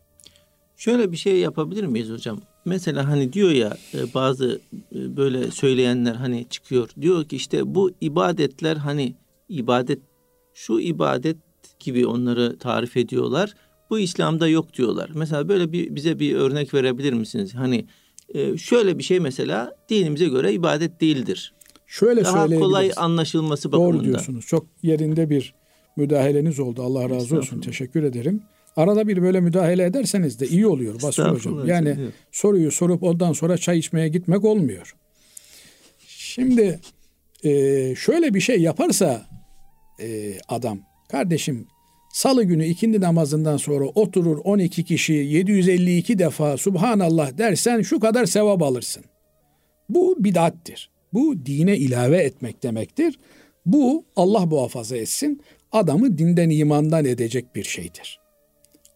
Şöyle 0.78 1.12
bir 1.12 1.18
şey 1.18 1.40
yapabilir 1.40 1.84
miyiz 1.84 2.10
hocam? 2.10 2.42
Mesela 2.66 3.10
hani 3.10 3.34
diyor 3.34 3.52
ya 3.52 3.78
e, 3.94 4.14
bazı 4.14 4.62
e, 4.96 5.18
böyle 5.18 5.52
söyleyenler 5.52 6.16
hani 6.16 6.46
çıkıyor. 6.50 6.90
Diyor 7.02 7.26
ki 7.26 7.36
işte 7.36 7.76
bu 7.76 7.92
ibadetler 8.02 8.76
hani 8.76 9.16
ibadet 9.50 10.00
şu 10.54 10.80
ibadet 10.80 11.38
gibi 11.80 12.08
onları 12.08 12.58
tarif 12.58 12.98
ediyorlar. 12.98 13.54
Bu 13.90 14.00
İslam'da 14.00 14.48
yok 14.48 14.74
diyorlar. 14.74 15.10
Mesela 15.16 15.50
böyle 15.50 15.72
bir 15.72 15.96
bize 15.96 16.20
bir 16.20 16.36
örnek 16.36 16.74
verebilir 16.74 17.14
misiniz? 17.14 17.56
Hani 17.56 17.86
e, 18.34 18.58
şöyle 18.58 18.98
bir 18.98 19.04
şey 19.04 19.20
mesela 19.20 19.76
dinimize 19.90 20.28
göre 20.28 20.54
ibadet 20.54 21.02
değildir. 21.02 21.54
Şöyle 21.88 22.24
Daha 22.24 22.48
kolay 22.48 22.92
anlaşılması 22.96 23.72
bakımından. 23.72 23.94
Doğru 23.94 24.04
diyorsunuz. 24.04 24.46
Çok 24.46 24.66
yerinde 24.84 25.30
bir 25.30 25.54
müdahaleniz 25.96 26.60
oldu. 26.60 26.84
Allah 26.84 27.10
razı 27.10 27.38
olsun. 27.38 27.62
Teşekkür 27.62 28.04
ederim. 28.04 28.44
Arada 28.76 29.08
bir 29.08 29.22
böyle 29.22 29.40
müdahale 29.40 29.84
ederseniz 29.84 30.40
de 30.40 30.48
iyi 30.48 30.68
oluyor 30.68 31.02
Basri 31.02 31.24
Hocam. 31.24 31.68
Yani 31.68 31.90
evet. 32.00 32.14
soruyu 32.32 32.72
sorup 32.72 33.04
ondan 33.04 33.34
sonra 33.34 33.58
çay 33.58 33.80
içmeye 33.80 34.08
gitmek 34.08 34.44
olmuyor. 34.44 34.96
Şimdi 36.08 36.80
e, 37.44 37.50
şöyle 37.96 38.34
bir 38.34 38.40
şey 38.40 38.62
yaparsa 38.62 39.26
e, 40.00 40.38
adam, 40.48 40.80
kardeşim 41.12 41.68
salı 42.14 42.44
günü 42.44 42.66
ikindi 42.66 43.02
namazından 43.02 43.58
sonra 43.58 43.86
oturur 43.86 44.38
12 44.44 44.84
kişi 44.84 45.14
752 45.14 46.20
defa 46.20 46.58
Subhanallah 46.58 47.38
dersen 47.38 47.82
şu 47.82 48.00
kadar 48.00 48.26
sevap 48.26 48.62
alırsın. 48.62 49.04
Bu 49.90 50.16
bidattir. 50.20 50.90
Bu 51.14 51.46
dine 51.46 51.78
ilave 51.78 52.18
etmek 52.18 52.64
demektir. 52.64 53.20
Bu 53.66 54.06
Allah 54.16 54.46
muhafaza 54.46 54.98
etsin 54.98 55.42
adamı 55.72 56.18
dinden 56.18 56.50
imandan 56.50 57.06
edecek 57.06 57.56
bir 57.56 57.64
şeydir. 57.64 58.20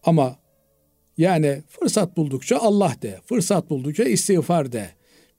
Ama 0.04 0.36
yani 1.18 1.62
fırsat 1.68 2.16
buldukça 2.16 2.58
Allah 2.58 2.94
de, 3.02 3.18
fırsat 3.26 3.70
buldukça 3.70 4.04
istiğfar 4.04 4.72
de. 4.72 4.88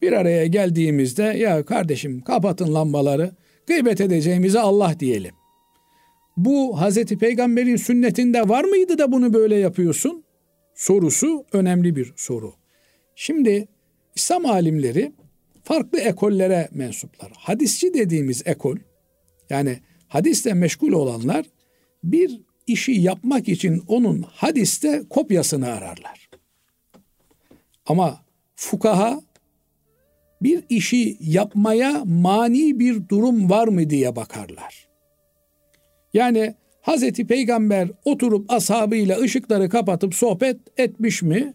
Bir 0.02 0.12
araya 0.12 0.46
geldiğimizde 0.46 1.24
ya 1.24 1.66
kardeşim 1.66 2.22
kapatın 2.22 2.74
lambaları, 2.74 3.32
gıybet 3.68 4.02
edeceğimize 4.02 4.60
Allah 4.60 5.00
diyelim. 5.00 5.39
Bu 6.40 6.82
Hazreti 6.82 7.18
Peygamber'in 7.18 7.76
sünnetinde 7.76 8.50
var 8.50 8.64
mıydı 8.64 8.98
da 8.98 9.12
bunu 9.12 9.34
böyle 9.34 9.56
yapıyorsun? 9.56 10.24
Sorusu 10.76 11.46
önemli 11.54 11.96
bir 11.96 12.14
soru. 12.16 12.54
Şimdi 13.16 13.68
İslam 14.16 14.46
alimleri 14.46 15.12
farklı 15.64 16.00
ekollere 16.00 16.70
mensuplar. 16.72 17.32
Hadisçi 17.38 17.94
dediğimiz 17.94 18.42
ekol 18.46 18.78
yani 19.50 19.80
hadisle 20.08 20.54
meşgul 20.54 20.92
olanlar 20.92 21.46
bir 22.04 22.42
işi 22.68 22.92
yapmak 22.92 23.50
için 23.50 23.84
onun 23.88 24.22
hadiste 24.22 25.04
kopyasını 25.10 25.68
ararlar. 25.68 26.30
Ama 27.86 28.26
fukaha 28.56 29.22
bir 30.42 30.64
işi 30.70 31.18
yapmaya 31.20 32.04
mani 32.06 32.80
bir 32.80 33.10
durum 33.10 33.50
var 33.50 33.68
mı 33.68 33.90
diye 33.90 34.16
bakarlar. 34.16 34.89
Yani 36.14 36.56
Hazreti 36.82 37.28
Peygamber 37.28 37.90
oturup 38.06 38.52
ashabıyla 38.52 39.20
ışıkları 39.20 39.70
kapatıp 39.70 40.16
sohbet 40.16 40.58
etmiş 40.78 41.22
mi 41.22 41.54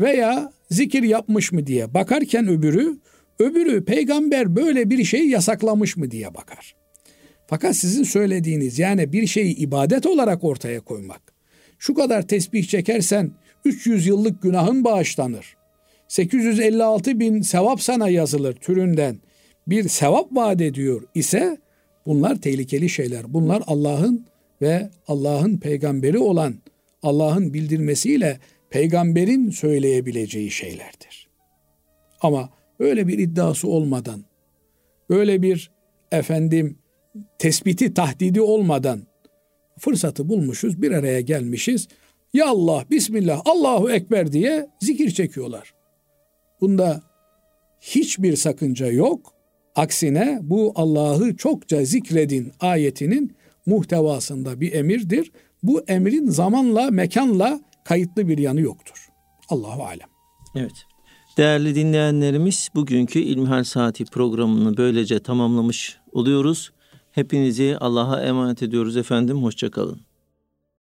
veya 0.00 0.52
zikir 0.70 1.02
yapmış 1.02 1.52
mı 1.52 1.66
diye 1.66 1.94
bakarken 1.94 2.48
öbürü, 2.48 2.98
öbürü 3.38 3.84
peygamber 3.84 4.56
böyle 4.56 4.90
bir 4.90 5.04
şey 5.04 5.28
yasaklamış 5.28 5.96
mı 5.96 6.10
diye 6.10 6.34
bakar. 6.34 6.76
Fakat 7.46 7.76
sizin 7.76 8.02
söylediğiniz 8.02 8.78
yani 8.78 9.12
bir 9.12 9.26
şeyi 9.26 9.56
ibadet 9.56 10.06
olarak 10.06 10.44
ortaya 10.44 10.80
koymak. 10.80 11.22
Şu 11.78 11.94
kadar 11.94 12.28
tesbih 12.28 12.68
çekersen 12.68 13.30
300 13.64 14.06
yıllık 14.06 14.42
günahın 14.42 14.84
bağışlanır. 14.84 15.56
856 16.08 17.20
bin 17.20 17.42
sevap 17.42 17.82
sana 17.82 18.08
yazılır 18.08 18.54
türünden 18.54 19.20
bir 19.66 19.88
sevap 19.88 20.32
vaat 20.32 20.60
ediyor 20.60 21.02
ise 21.14 21.58
bunlar 22.06 22.40
tehlikeli 22.40 22.88
şeyler. 22.88 23.34
Bunlar 23.34 23.62
Allah'ın 23.66 24.26
ve 24.62 24.90
Allah'ın 25.08 25.58
peygamberi 25.58 26.18
olan 26.18 26.54
Allah'ın 27.02 27.54
bildirmesiyle 27.54 28.40
peygamberin 28.70 29.50
söyleyebileceği 29.50 30.50
şeylerdir. 30.50 31.28
Ama 32.20 32.50
böyle 32.80 33.08
bir 33.08 33.18
iddiası 33.18 33.68
olmadan, 33.68 34.24
böyle 35.10 35.42
bir 35.42 35.70
efendim 36.12 36.78
tespiti, 37.38 37.94
tahdidi 37.94 38.40
olmadan 38.40 39.06
fırsatı 39.78 40.28
bulmuşuz, 40.28 40.82
bir 40.82 40.90
araya 40.90 41.20
gelmişiz. 41.20 41.88
Ya 42.34 42.48
Allah, 42.48 42.84
Bismillah, 42.90 43.42
Allahu 43.44 43.90
Ekber 43.90 44.32
diye 44.32 44.68
zikir 44.80 45.10
çekiyorlar. 45.10 45.74
Bunda 46.60 47.02
hiçbir 47.80 48.36
sakınca 48.36 48.86
yok. 48.86 49.35
Aksine 49.76 50.38
bu 50.42 50.72
Allah'ı 50.74 51.36
çokça 51.36 51.84
zikredin 51.84 52.52
ayetinin 52.60 53.36
muhtevasında 53.66 54.60
bir 54.60 54.72
emirdir. 54.72 55.32
Bu 55.62 55.80
emrin 55.88 56.30
zamanla, 56.30 56.90
mekanla 56.90 57.60
kayıtlı 57.84 58.28
bir 58.28 58.38
yanı 58.38 58.60
yoktur. 58.60 59.08
Allahu 59.48 59.84
alem. 59.84 60.08
Evet. 60.54 60.84
Değerli 61.38 61.74
dinleyenlerimiz 61.74 62.68
bugünkü 62.74 63.18
İlmihal 63.18 63.64
Saati 63.64 64.04
programını 64.04 64.76
böylece 64.76 65.18
tamamlamış 65.18 65.98
oluyoruz. 66.12 66.72
Hepinizi 67.12 67.76
Allah'a 67.80 68.22
emanet 68.22 68.62
ediyoruz 68.62 68.96
efendim. 68.96 69.42
Hoşçakalın. 69.42 70.05